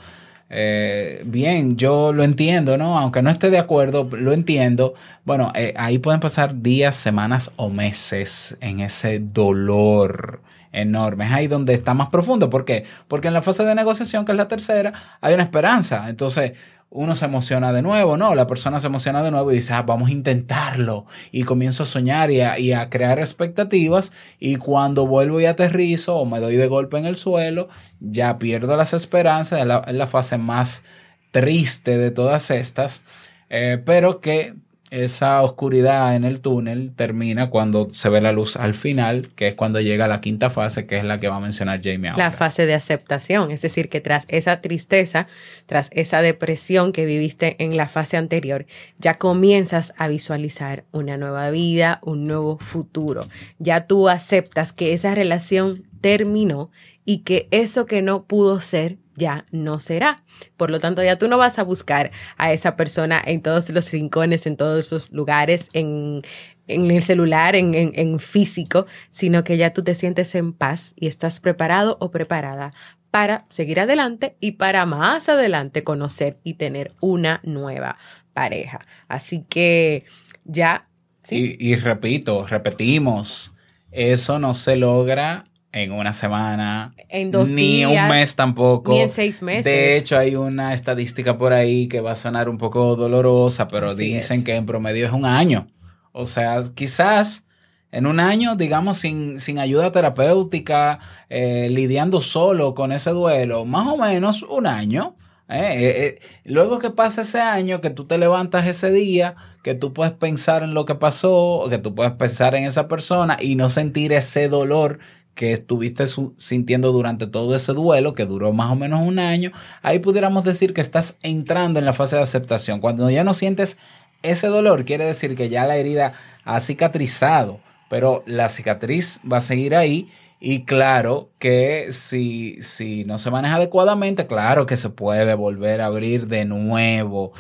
eh, 0.49 1.23
bien, 1.27 1.77
yo 1.77 2.13
lo 2.13 2.23
entiendo, 2.23 2.77
¿no? 2.79 2.99
Aunque 2.99 3.23
no 3.23 3.31
esté 3.31 3.51
de 3.51 3.59
acuerdo, 3.59 4.09
lo 4.13 4.33
entiendo. 4.33 4.95
Bueno, 5.25 5.53
eh, 5.57 5.75
ahí 5.77 5.99
pueden 5.99 6.21
pasar 6.21 6.63
días, 6.63 6.97
semanas 6.97 7.51
o 7.57 7.69
meses 7.69 8.57
en 8.61 8.81
ese 8.81 9.19
dolor 9.19 10.41
enorme. 10.77 11.27
Es 11.27 11.33
ahí 11.33 11.49
donde 11.49 11.75
está 11.75 11.95
más 11.95 12.09
profundo. 12.09 12.51
¿Por 12.51 12.65
qué? 12.65 12.85
Porque 13.09 13.29
en 13.29 13.35
la 13.35 13.43
fase 13.43 13.65
de 13.65 13.75
negociación, 13.75 14.25
que 14.25 14.33
es 14.33 14.39
la 14.39 14.47
tercera, 14.47 14.93
hay 15.21 15.35
una 15.35 15.43
esperanza. 15.43 16.09
Entonces, 16.09 16.53
uno 16.91 17.17
se 17.17 17.25
emociona 17.25 17.73
de 17.73 17.83
nuevo, 17.83 18.17
¿no? 18.17 18.35
La 18.35 18.47
persona 18.47 18.79
se 18.79 18.87
emociona 18.87 19.23
de 19.23 19.31
nuevo 19.31 19.51
y 19.51 19.57
dice, 19.57 19.73
ah, 19.73 19.83
vamos 19.83 20.09
a 20.09 20.13
intentarlo. 20.13 21.07
Y 21.33 21.43
comienzo 21.43 21.83
a 21.83 21.87
soñar 21.87 22.31
y 22.31 22.41
a, 22.41 22.89
crear 22.91 23.19
expectativas. 23.19 24.13
Y 24.39 24.57
cuando 24.57 25.07
vuelvo 25.07 25.41
y 25.41 25.47
aterrizo 25.47 26.17
o 26.17 26.27
me 26.27 26.41
doy 26.41 26.57
de 26.57 26.69
golpe 26.69 26.99
en 26.99 27.07
el 27.07 27.17
suelo, 27.17 27.69
ya 28.01 28.39
pierdo 28.39 28.77
las 28.77 28.93
esperanzas. 28.93 29.61
Es 29.61 29.67
la, 29.67 29.79
es 29.87 29.95
la 29.95 30.07
fase 30.07 30.39
más 30.39 30.85
triste 31.33 31.99
de 31.99 32.11
todas 32.11 32.51
estas. 32.51 33.03
Eh, 33.49 33.81
pero 33.85 34.21
que 34.21 34.55
esa 34.91 35.43
oscuridad 35.43 36.15
en 36.15 36.25
el 36.25 36.41
túnel 36.41 36.93
termina 36.95 37.51
cuando 37.51 37.89
se 37.91 38.09
ve 38.09 38.21
la 38.21 38.33
luz 38.33 38.57
al 38.57 38.75
final, 38.75 39.29
que 39.35 39.49
es 39.49 39.55
cuando 39.55 39.81
llega 39.81 40.09
la 40.09 40.21
quinta 40.21 40.51
fase, 40.51 40.87
que 40.87 40.97
es 40.97 41.05
la 41.05 41.19
que 41.19 41.29
va 41.29 41.37
a 41.37 41.41
mencionar 41.41 41.81
Jamie 41.83 42.11
ahora. 42.11 42.25
La 42.25 42.31
fase 42.31 42.67
de 42.67 42.75
aceptación, 42.75 43.51
es 43.51 43.63
decir, 43.63 43.89
que 43.89 44.01
tras 44.01 44.27
esa 44.29 44.61
tristeza, 44.61 45.27
tras 45.67 45.91
esa 45.93 46.23
depresión 46.23 46.93
que 46.93 47.05
viviste 47.05 47.57
en 47.63 47.77
la 47.77 47.89
fase 47.89 48.17
anterior, 48.17 48.67
ya 48.99 49.15
comienzas 49.15 49.93
a 49.97 50.09
visualizar 50.09 50.85
una 50.93 51.17
nueva 51.17 51.51
vida, 51.51 52.01
un 52.03 52.27
nuevo 52.27 52.59
futuro. 52.59 53.27
Ya 53.59 53.87
tú 53.87 54.09
aceptas 54.09 54.73
que 54.73 54.93
esa 54.93 55.15
relación 55.15 55.85
terminó 56.01 56.71
y 57.07 57.19
que 57.19 57.49
eso 57.53 57.87
que 57.87 58.03
no 58.03 58.25
pudo 58.25 58.61
ser 58.61 58.99
ya 59.15 59.47
no 59.51 59.81
será. 59.81 60.25
Por 60.59 60.71
lo 60.71 60.79
tanto, 60.81 61.03
ya 61.03 61.17
tú 61.17 61.29
no 61.29 61.39
vas 61.39 61.59
a 61.59 61.63
buscar 61.63 62.11
a 62.37 62.53
esa 62.53 62.77
persona 62.77 63.23
en 63.25 63.41
todos 63.41 63.71
los 63.71 63.91
rincones, 63.91 64.47
en 64.47 64.59
todos 64.59 64.85
esos 64.85 65.11
lugares, 65.11 65.71
en, 65.73 66.21
en 66.67 66.91
el 66.91 67.03
celular, 67.03 67.57
en, 67.57 67.75
en, 67.75 68.19
físico, 68.19 68.87
sino 69.11 69.45
que 69.45 69.57
ya 69.57 69.73
tú 69.73 69.83
te 69.83 69.95
sientes 69.95 70.35
en 70.35 70.53
paz 70.53 70.93
y 70.97 71.07
estás 71.07 71.41
preparado 71.41 71.97
o 72.01 72.11
preparada 72.11 72.73
para 73.11 73.47
seguir 73.49 73.81
adelante 73.81 74.37
y 74.41 74.53
para 74.53 74.85
más 74.85 75.29
adelante 75.29 75.85
conocer 75.85 76.39
y 76.43 76.55
tener 76.55 76.93
una 77.01 77.41
nueva 77.45 77.97
pareja. 78.35 78.85
Así 79.09 79.47
que 79.49 80.05
ya. 80.45 80.89
¿sí? 81.23 81.57
Y 81.59 81.77
repito, 81.77 82.47
repetimos, 82.47 83.55
eso 83.93 84.39
no 84.41 84.53
se 84.53 84.77
logra 84.77 85.45
en 85.77 85.93
una 85.93 86.15
semana, 86.15 86.95
en 87.11 87.31
dos 87.31 87.51
ni 87.51 87.85
días, 87.85 87.91
un 87.91 88.09
mes 88.09 88.35
tampoco, 88.35 88.93
ni 88.93 89.01
en 89.01 89.11
seis 89.11 89.43
meses. 89.43 89.65
De 89.65 89.99
hecho, 89.99 90.17
hay 90.17 90.35
una 90.35 90.73
estadística 90.73 91.37
por 91.37 91.53
ahí 91.53 91.87
que 91.87 92.01
va 92.01 92.13
a 92.13 92.15
sonar 92.15 92.49
un 92.49 92.57
poco 92.57 92.97
dolorosa, 92.97 93.69
pero 93.69 93.91
Así 93.91 94.15
dicen 94.15 94.39
es. 94.39 94.45
que 94.45 94.55
en 94.55 94.65
promedio 94.65 95.05
es 95.05 95.13
un 95.13 95.27
año. 95.27 95.67
O 96.13 96.25
sea, 96.25 96.63
quizás 96.75 97.45
en 97.93 98.07
un 98.07 98.21
año, 98.21 98.57
digamos, 98.57 98.97
sin, 98.97 99.39
sin 99.39 99.59
ayuda 99.59 99.93
terapéutica, 99.93 100.99
eh, 101.29 101.69
lidiando 101.71 102.23
solo 102.23 102.75
con 102.75 102.91
ese 102.91 103.11
duelo, 103.11 103.67
más 103.67 103.87
o 103.87 103.99
menos 103.99 104.43
un 104.43 104.67
año. 104.67 105.17
Eh, 105.49 105.59
eh, 105.59 106.07
eh, 106.07 106.19
luego 106.45 106.79
que 106.79 106.91
pasa 106.91 107.21
ese 107.21 107.39
año, 107.39 107.81
que 107.81 107.91
tú 107.91 108.07
te 108.07 108.19
levantas 108.19 108.67
ese 108.67 108.91
día, 108.91 109.37
que 109.63 109.75
tú 109.75 109.93
puedes 109.93 110.15
pensar 110.15 110.63
en 110.63 110.75
lo 110.75 110.87
que 110.87 110.97
pasó, 110.97 111.67
que 111.69 111.79
tú 111.79 111.95
puedes 111.95 112.15
pensar 112.15 112.55
en 112.55 112.65
esa 112.65 112.89
persona 112.89 113.37
y 113.41 113.55
no 113.55 113.69
sentir 113.69 114.13
ese 114.13 114.49
dolor 114.49 114.99
que 115.37 115.53
estuviste 115.53 116.05
sintiendo 116.37 116.91
durante 116.93 117.27
todo 117.27 117.55
ese 117.55 117.75
duelo, 117.75 118.15
que 118.15 118.25
duró 118.25 118.53
más 118.53 118.73
o 118.73 118.75
menos 118.75 119.07
un 119.07 119.19
año, 119.19 119.53
ahí 119.83 120.01
pudiéramos 120.01 120.43
decir 120.45 120.73
que 120.73 120.81
estás 120.81 121.19
entrando 121.23 121.79
en 121.79 121.85
la 121.85 121.93
fase 121.93 122.17
de 122.17 122.23
aceptación. 122.23 122.81
Cuando 122.81 123.09
ya 123.11 123.23
no 123.23 123.35
sientes 123.35 123.77
ese 124.23 124.49
dolor, 124.49 124.87
quiere 124.87 125.05
decir 125.05 125.37
que 125.37 125.51
ya 125.51 125.67
la 125.67 125.77
herida 125.77 126.15
ha 126.45 126.59
cicatrizado, 126.59 127.61
pero 127.91 128.25
la 128.27 128.49
cicatriz 128.49 129.21
va 129.31 129.37
a 129.37 129.43
seguir 129.43 129.77
ahí. 129.77 130.09
Y 130.41 130.65
claro 130.65 131.29
que 131.39 131.89
si, 131.91 132.59
si 132.63 133.05
no 133.05 133.19
se 133.19 133.31
maneja 133.31 133.57
adecuadamente, 133.57 134.27
claro 134.27 134.65
que 134.65 134.79
se 134.79 134.89
puede 134.89 135.35
volver 135.35 135.83
a 135.83 135.87
abrir 135.87 136.29
de 136.29 136.47
nuevo. 136.47 137.33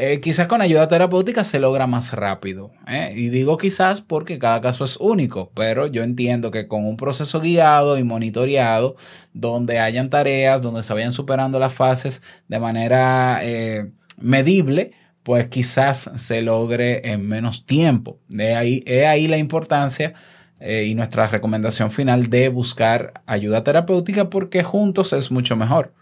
Eh, 0.00 0.20
quizás 0.20 0.46
con 0.46 0.62
ayuda 0.62 0.86
terapéutica 0.86 1.42
se 1.42 1.58
logra 1.58 1.88
más 1.88 2.12
rápido. 2.12 2.70
¿eh? 2.86 3.12
Y 3.16 3.30
digo 3.30 3.56
quizás 3.56 4.00
porque 4.00 4.38
cada 4.38 4.60
caso 4.60 4.84
es 4.84 4.96
único, 4.96 5.50
pero 5.54 5.88
yo 5.88 6.04
entiendo 6.04 6.52
que 6.52 6.68
con 6.68 6.86
un 6.86 6.96
proceso 6.96 7.40
guiado 7.40 7.98
y 7.98 8.04
monitoreado, 8.04 8.94
donde 9.32 9.80
hayan 9.80 10.08
tareas, 10.08 10.62
donde 10.62 10.84
se 10.84 10.94
vayan 10.94 11.10
superando 11.10 11.58
las 11.58 11.74
fases 11.74 12.22
de 12.46 12.60
manera 12.60 13.40
eh, 13.42 13.90
medible, 14.16 14.92
pues 15.24 15.48
quizás 15.48 16.12
se 16.14 16.42
logre 16.42 17.10
en 17.10 17.26
menos 17.26 17.66
tiempo. 17.66 18.20
De 18.28 18.54
ahí, 18.54 18.84
es 18.86 19.04
ahí 19.04 19.26
la 19.26 19.36
importancia 19.36 20.14
y 20.60 20.94
nuestra 20.94 21.26
recomendación 21.26 21.90
final 21.90 22.30
de 22.30 22.48
buscar 22.50 23.14
ayuda 23.26 23.64
terapéutica 23.64 24.30
porque 24.30 24.62
juntos 24.62 25.12
es 25.12 25.32
mucho 25.32 25.56
mejor 25.56 25.92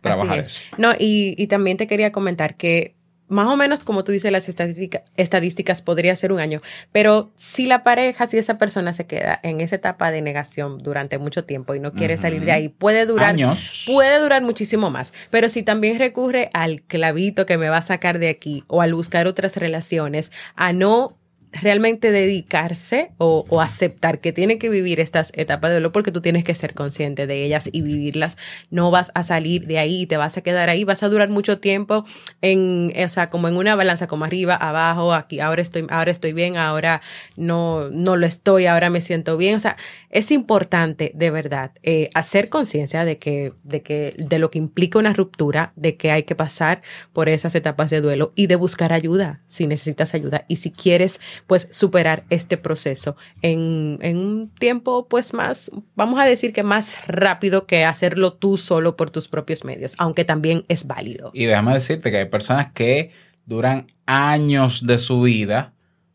trabajar 0.00 0.40
Así 0.40 0.40
es. 0.40 0.46
eso. 0.56 0.76
No, 0.76 0.92
y, 0.98 1.34
y 1.36 1.46
también 1.46 1.76
te 1.76 1.86
quería 1.86 2.10
comentar 2.12 2.56
que 2.56 2.94
más 3.34 3.48
o 3.48 3.56
menos, 3.56 3.82
como 3.82 4.04
tú 4.04 4.12
dices, 4.12 4.30
las 4.30 4.48
estadística, 4.48 5.02
estadísticas 5.16 5.82
podría 5.82 6.14
ser 6.14 6.30
un 6.32 6.38
año, 6.38 6.60
pero 6.92 7.32
si 7.36 7.66
la 7.66 7.82
pareja, 7.82 8.28
si 8.28 8.38
esa 8.38 8.58
persona 8.58 8.92
se 8.92 9.06
queda 9.06 9.40
en 9.42 9.60
esa 9.60 9.76
etapa 9.76 10.12
de 10.12 10.22
negación 10.22 10.78
durante 10.78 11.18
mucho 11.18 11.44
tiempo 11.44 11.74
y 11.74 11.80
no 11.80 11.92
quiere 11.92 12.14
uh 12.14 12.18
-huh. 12.18 12.20
salir 12.20 12.44
de 12.44 12.52
ahí, 12.52 12.68
puede 12.68 13.06
durar 13.06 13.30
años, 13.30 13.84
puede 13.86 14.20
durar 14.20 14.42
muchísimo 14.42 14.88
más. 14.88 15.12
Pero 15.30 15.48
si 15.48 15.64
también 15.64 15.98
recurre 15.98 16.48
al 16.52 16.82
clavito 16.82 17.44
que 17.44 17.58
me 17.58 17.68
va 17.68 17.78
a 17.78 17.82
sacar 17.82 18.20
de 18.20 18.28
aquí 18.28 18.62
o 18.68 18.80
al 18.80 18.94
buscar 18.94 19.26
otras 19.26 19.56
relaciones, 19.56 20.30
a 20.54 20.72
no 20.72 21.18
realmente 21.60 22.10
dedicarse 22.10 23.12
o, 23.18 23.44
aceptar 23.60 24.20
que 24.20 24.32
tiene 24.32 24.58
que 24.58 24.68
vivir 24.68 25.00
estas 25.00 25.32
etapas 25.34 25.70
de 25.70 25.76
dolor 25.76 25.92
porque 25.92 26.12
tú 26.12 26.20
tienes 26.20 26.44
que 26.44 26.54
ser 26.54 26.74
consciente 26.74 27.26
de 27.26 27.44
ellas 27.44 27.68
y 27.72 27.82
vivirlas. 27.82 28.36
No 28.70 28.90
vas 28.90 29.10
a 29.14 29.22
salir 29.22 29.66
de 29.66 29.78
ahí 29.78 30.06
te 30.06 30.16
vas 30.16 30.36
a 30.36 30.42
quedar 30.42 30.68
ahí. 30.68 30.84
Vas 30.84 31.02
a 31.02 31.08
durar 31.08 31.28
mucho 31.30 31.58
tiempo 31.60 32.04
en, 32.42 32.92
o 32.96 33.08
sea, 33.08 33.30
como 33.30 33.48
en 33.48 33.56
una 33.56 33.74
balanza, 33.74 34.06
como 34.06 34.24
arriba, 34.24 34.54
abajo, 34.54 35.12
aquí, 35.14 35.40
ahora 35.40 35.62
estoy, 35.62 35.86
ahora 35.90 36.10
estoy 36.10 36.32
bien, 36.32 36.56
ahora 36.56 37.00
no, 37.36 37.88
no 37.90 38.16
lo 38.16 38.26
estoy, 38.26 38.66
ahora 38.66 38.90
me 38.90 39.00
siento 39.00 39.36
bien. 39.36 39.56
O 39.56 39.60
sea, 39.60 39.76
es 40.10 40.30
importante 40.30 41.12
de 41.14 41.30
verdad 41.30 41.72
eh, 41.82 42.10
hacer 42.14 42.48
conciencia 42.48 43.04
de 43.04 43.18
que, 43.18 43.52
de 43.62 43.82
que, 43.82 44.14
de 44.18 44.38
lo 44.38 44.50
que 44.50 44.58
implica 44.58 44.98
una 44.98 45.12
ruptura, 45.12 45.72
de 45.76 45.96
que 45.96 46.10
hay 46.10 46.24
que 46.24 46.34
pasar 46.34 46.82
por 47.12 47.28
esas 47.28 47.54
etapas 47.54 47.90
de 47.90 48.00
duelo 48.00 48.32
y 48.34 48.46
de 48.46 48.56
buscar 48.56 48.92
ayuda 48.92 49.40
si 49.46 49.66
necesitas 49.66 50.14
ayuda 50.14 50.44
y 50.48 50.56
si 50.56 50.70
quieres 50.70 51.20
pues 51.46 51.68
superar 51.70 52.24
este 52.30 52.56
proceso 52.56 53.16
en, 53.42 53.98
en, 54.02 54.16
un 54.16 54.50
tiempo 54.50 55.06
pues 55.08 55.34
más, 55.34 55.70
vamos 55.94 56.18
a 56.20 56.24
decir 56.24 56.52
que 56.52 56.62
más 56.62 56.96
rápido 57.06 57.66
que 57.66 57.84
hacerlo 57.84 58.32
tú 58.32 58.56
solo 58.56 58.96
por 58.96 59.10
tus 59.10 59.28
propios 59.28 59.64
medios, 59.64 59.94
aunque 59.98 60.24
también 60.24 60.64
es 60.68 60.86
válido. 60.86 61.30
Y 61.34 61.44
déjame 61.44 61.74
decirte 61.74 62.10
que 62.10 62.18
hay 62.18 62.28
personas 62.28 62.72
que 62.72 63.10
duran 63.46 63.86
años 64.06 64.86
de 64.86 64.98
su 64.98 65.20
vida 65.20 65.74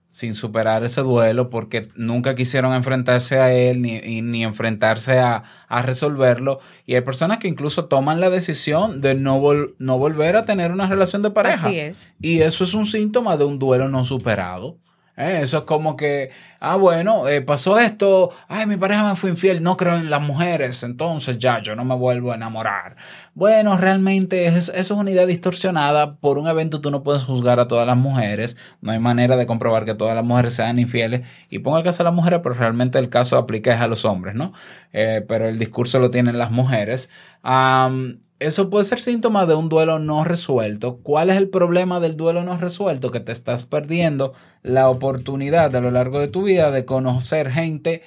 sin 0.10 0.34
superar 0.34 0.84
ese 0.84 1.02
duelo 1.02 1.52
porque 1.52 1.88
nunca 1.96 2.34
quisieron 2.34 2.74
enfrentarse 2.74 3.38
a 3.38 3.54
él 3.54 3.82
ni, 3.82 4.22
ni 4.22 4.44
enfrentarse 4.44 5.20
a, 5.20 5.44
a, 5.68 5.82
resolverlo. 5.84 6.60
Y 6.88 6.96
hay 6.96 7.02
personas 7.02 7.38
que 7.38 7.48
incluso 7.48 7.86
toman 7.86 8.20
la 8.20 8.32
decisión 8.32 9.02
de 9.02 9.14
no, 9.14 9.40
vol 9.40 9.76
no 9.78 10.00
volver 10.00 10.36
a 10.36 10.46
tener 10.46 10.72
una 10.72 10.88
relación 10.88 11.22
de 11.22 11.30
pareja. 11.30 11.68
Así 11.68 11.80
es. 11.80 12.12
Y 12.20 12.42
eso 12.42 12.64
es 12.64 12.74
un 12.74 12.88
síntoma 12.88 13.38
de 13.38 13.46
un 13.46 13.60
duelo 13.60 13.88
no 13.88 14.04
superado. 14.04 14.80
¿Eh? 15.20 15.42
Eso 15.42 15.58
es 15.60 15.64
como 15.66 15.98
que, 15.98 16.32
ah, 16.62 16.78
bueno, 16.78 17.28
eh, 17.28 17.42
pasó 17.42 17.78
esto, 17.78 18.32
ay, 18.48 18.66
mi 18.66 18.78
pareja 18.78 19.10
me 19.10 19.18
fue 19.18 19.30
infiel, 19.30 19.62
no 19.62 19.76
creo 19.76 19.96
en 19.98 20.10
las 20.10 20.22
mujeres, 20.22 20.82
entonces 20.84 21.38
ya 21.38 21.62
yo 21.62 21.76
no 21.76 21.84
me 21.84 21.94
vuelvo 21.96 22.32
a 22.32 22.36
enamorar. 22.36 22.96
Bueno, 23.34 23.76
realmente 23.76 24.46
eso, 24.48 24.72
es 24.74 24.90
una 24.92 25.12
idea 25.12 25.26
distorsionada. 25.26 26.16
Por 26.16 26.38
un 26.38 26.48
evento 26.48 26.80
tú 26.80 26.90
no 26.90 27.04
puedes 27.04 27.24
juzgar 27.24 27.60
a 27.60 27.68
todas 27.68 27.86
las 27.86 27.98
mujeres, 27.98 28.56
no 28.80 28.94
hay 28.94 29.00
manera 29.00 29.36
de 29.36 29.46
comprobar 29.46 29.84
que 29.84 29.94
todas 29.94 30.16
las 30.16 30.24
mujeres 30.24 30.54
sean 30.54 30.80
infieles. 30.80 31.28
Y 31.50 31.60
pongo 31.60 31.78
el 31.78 31.84
caso 31.84 32.00
de 32.00 32.06
las 32.06 32.14
mujeres, 32.14 32.40
pero 32.42 32.56
realmente 32.56 32.98
el 32.98 33.10
caso 33.10 33.38
aplica 33.38 33.74
es 33.74 33.82
a 33.82 33.88
los 33.88 34.06
hombres, 34.06 34.36
¿no? 34.36 34.54
Eh, 34.94 35.24
pero 35.28 35.50
el 35.50 35.60
discurso 35.60 36.00
lo 36.00 36.12
tienen 36.12 36.38
las 36.38 36.52
mujeres. 36.52 37.10
Eso 38.40 38.70
puede 38.70 38.86
ser 38.86 39.02
síntoma 39.02 39.46
de 39.46 39.56
un 39.56 39.70
duelo 39.70 40.00
no 40.00 40.24
resuelto. 40.24 41.00
¿Cuál 41.04 41.30
es 41.30 41.36
el 41.36 41.50
problema 41.50 42.00
del 42.00 42.16
duelo 42.16 42.44
no 42.44 42.58
resuelto? 42.58 43.12
Que 43.12 43.20
te 43.20 43.34
estás 43.34 43.64
perdiendo 43.64 44.34
la 44.64 44.90
oportunidad 44.90 45.76
a 45.76 45.82
lo 45.82 45.92
largo 45.92 46.20
de 46.20 46.30
tu 46.30 46.44
vida 46.44 46.72
de 46.72 46.86
conocer 46.86 47.52
gente 47.52 48.02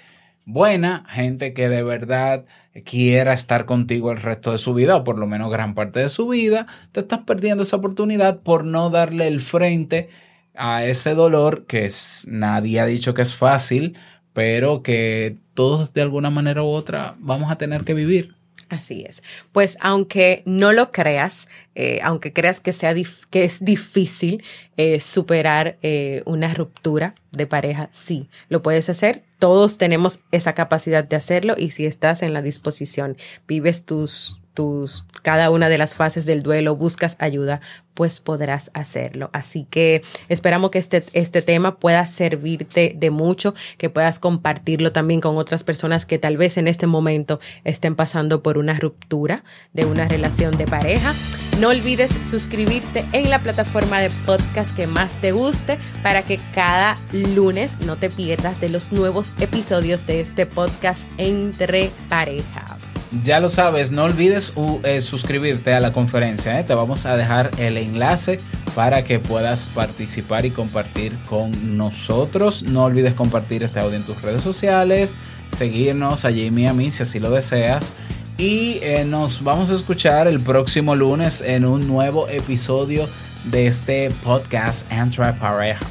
buena, 0.45 1.05
gente 1.09 1.53
que 1.53 1.69
de 1.69 1.83
verdad 1.83 2.47
quiera 2.85 3.33
estar 3.33 3.67
contigo 3.67 4.11
el 4.11 4.21
resto 4.23 4.53
de 4.53 4.59
su 4.59 4.75
vida 4.75 4.97
o 4.97 5.05
por 5.05 5.19
lo 5.19 5.27
menos 5.27 5.51
gran 5.51 5.75
parte 5.75 6.01
de 6.01 6.09
su 6.09 6.29
vida. 6.29 6.67
Te 6.93 7.01
estás 7.01 7.21
perdiendo 7.21 7.63
esa 7.63 7.77
oportunidad 7.77 8.41
por 8.41 8.65
no 8.65 8.91
darle 8.91 9.29
el 9.29 9.41
frente 9.41 10.09
a 10.55 10.85
ese 10.85 11.15
dolor 11.15 11.67
que 11.67 11.87
es, 11.87 12.27
nadie 12.31 12.81
ha 12.81 12.87
dicho 12.87 13.15
que 13.15 13.23
es 13.23 13.35
fácil, 13.35 13.97
pero 14.33 14.83
que 14.83 15.39
todos 15.55 15.93
de 15.93 16.03
alguna 16.03 16.31
manera 16.31 16.63
u 16.63 16.69
otra 16.69 17.17
vamos 17.19 17.51
a 17.51 17.57
tener 17.57 17.85
que 17.85 17.95
vivir. 17.95 18.37
Así 18.73 19.05
es. 19.07 19.23
Pues 19.53 19.77
aunque 19.81 20.43
no 20.47 20.73
lo 20.73 20.91
creas, 20.91 21.47
eh, 21.75 22.01
aunque 22.03 22.33
creas 22.33 22.59
que, 22.59 22.73
sea 22.73 22.95
que 23.29 23.45
es 23.45 23.63
difícil 23.63 24.43
eh, 24.79 24.99
superar 24.99 25.77
eh, 25.83 26.23
una 26.25 26.55
ruptura 26.55 27.15
de 27.33 27.47
pareja, 27.47 27.91
sí, 27.93 28.31
lo 28.49 28.63
puedes 28.63 28.89
hacer. 28.89 29.25
Todos 29.39 29.77
tenemos 29.77 30.21
esa 30.31 30.55
capacidad 30.55 31.05
de 31.05 31.17
hacerlo 31.17 31.55
y 31.59 31.73
si 31.73 31.85
estás 31.85 32.23
en 32.23 32.33
la 32.33 32.41
disposición, 32.41 33.19
vives 33.47 33.85
tus 33.85 34.39
tus, 34.55 35.07
cada 35.23 35.51
una 35.51 35.69
de 35.69 35.79
las 35.79 35.95
fases 35.95 36.27
del 36.27 36.43
duelo, 36.43 36.77
buscas 36.77 37.17
ayuda, 37.19 37.61
pues 37.95 38.21
podrás 38.21 38.71
hacerlo. 38.75 39.31
Así 39.33 39.67
que 39.69 40.03
esperamos 40.29 40.71
que 40.71 40.79
este, 40.79 41.05
este 41.13 41.43
tema 41.43 41.77
pueda 41.79 42.07
servirte 42.07 42.95
de 42.97 43.11
mucho, 43.11 43.55
que 43.79 43.91
puedas 43.91 44.19
compartirlo 44.19 44.93
también 44.93 45.21
con 45.21 45.37
otras 45.37 45.65
personas 45.65 46.07
que 46.07 46.19
tal 46.19 46.37
vez 46.37 46.57
en 46.57 46.69
este 46.69 46.87
momento 46.87 47.41
estén 47.65 47.95
pasando 47.95 48.43
por 48.43 48.59
una 48.59 48.75
ruptura 48.75 49.45
de 49.73 49.85
una 49.85 50.09
relación 50.09 50.57
de 50.57 50.67
pareja. 50.67 51.15
No 51.61 51.69
olvides 51.69 52.11
suscribirte 52.29 53.05
en 53.13 53.31
la 53.31 53.39
plataforma 53.41 54.01
de 54.01 54.11
podcast 54.27 54.75
que 54.75 54.87
más 54.87 55.11
te 55.21 55.33
guste 55.33 55.79
para 56.03 56.23
que 56.23 56.39
cada 56.55 56.97
lunes 57.13 57.81
no 57.81 57.97
te 57.97 58.11
pierdas 58.11 58.61
de 58.61 58.69
los 58.69 58.91
nuevos 58.93 59.33
episodios 59.39 60.07
de 60.07 60.21
este 60.21 60.47
podcast 60.47 61.03
entre 61.19 61.91
pareja. 62.09 62.82
Ya 63.21 63.41
lo 63.41 63.51
sabes, 63.51 63.91
no 63.91 64.05
olvides 64.05 64.55
eh, 64.85 65.03
suscribirte 65.03 65.75
a 65.75 65.81
la 65.81 65.93
conferencia. 65.93 66.59
¿eh? 66.59 66.65
Te 66.65 66.75
vamos 66.75 67.05
a 67.05 67.17
dejar 67.17 67.51
el 67.59 67.77
enlace 67.77 68.41
para 68.75 69.05
que 69.05 69.19
puedas 69.19 69.67
participar 69.67 70.47
y 70.47 70.51
compartir 70.51 71.13
con 71.29 71.77
nosotros. 71.77 72.63
No 72.63 72.85
olvides 72.85 73.13
compartir 73.13 73.63
este 73.65 73.81
audio 73.81 73.97
en 73.97 74.05
tus 74.05 74.23
redes 74.23 74.43
sociales, 74.43 75.15
seguirnos 75.55 76.25
a 76.25 76.29
Jamie 76.29 76.65
y 76.65 76.67
a 76.67 76.73
mí 76.73 76.91
si 76.91 77.03
así 77.03 77.19
lo 77.19 77.31
deseas. 77.31 77.93
Y 78.39 78.79
eh, 78.81 79.05
nos 79.05 79.45
vamos 79.45 79.69
a 79.69 79.75
escuchar 79.75 80.27
el 80.27 80.41
próximo 80.41 80.97
lunes 80.97 81.43
en 81.43 81.67
un 81.67 81.87
nuevo 81.87 82.29
episodio 82.29 83.07
de 83.45 83.67
este 83.67 84.11
podcast 84.25 84.91
Entre 84.91 85.33
Pareja. 85.35 85.85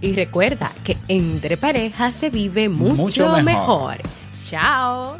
Y 0.00 0.12
recuerda 0.14 0.70
que 0.84 0.96
entre 1.08 1.56
parejas 1.56 2.14
se 2.14 2.30
vive 2.30 2.68
mucho, 2.68 3.42
mejor. 3.42 3.96
Chao. 4.48 5.16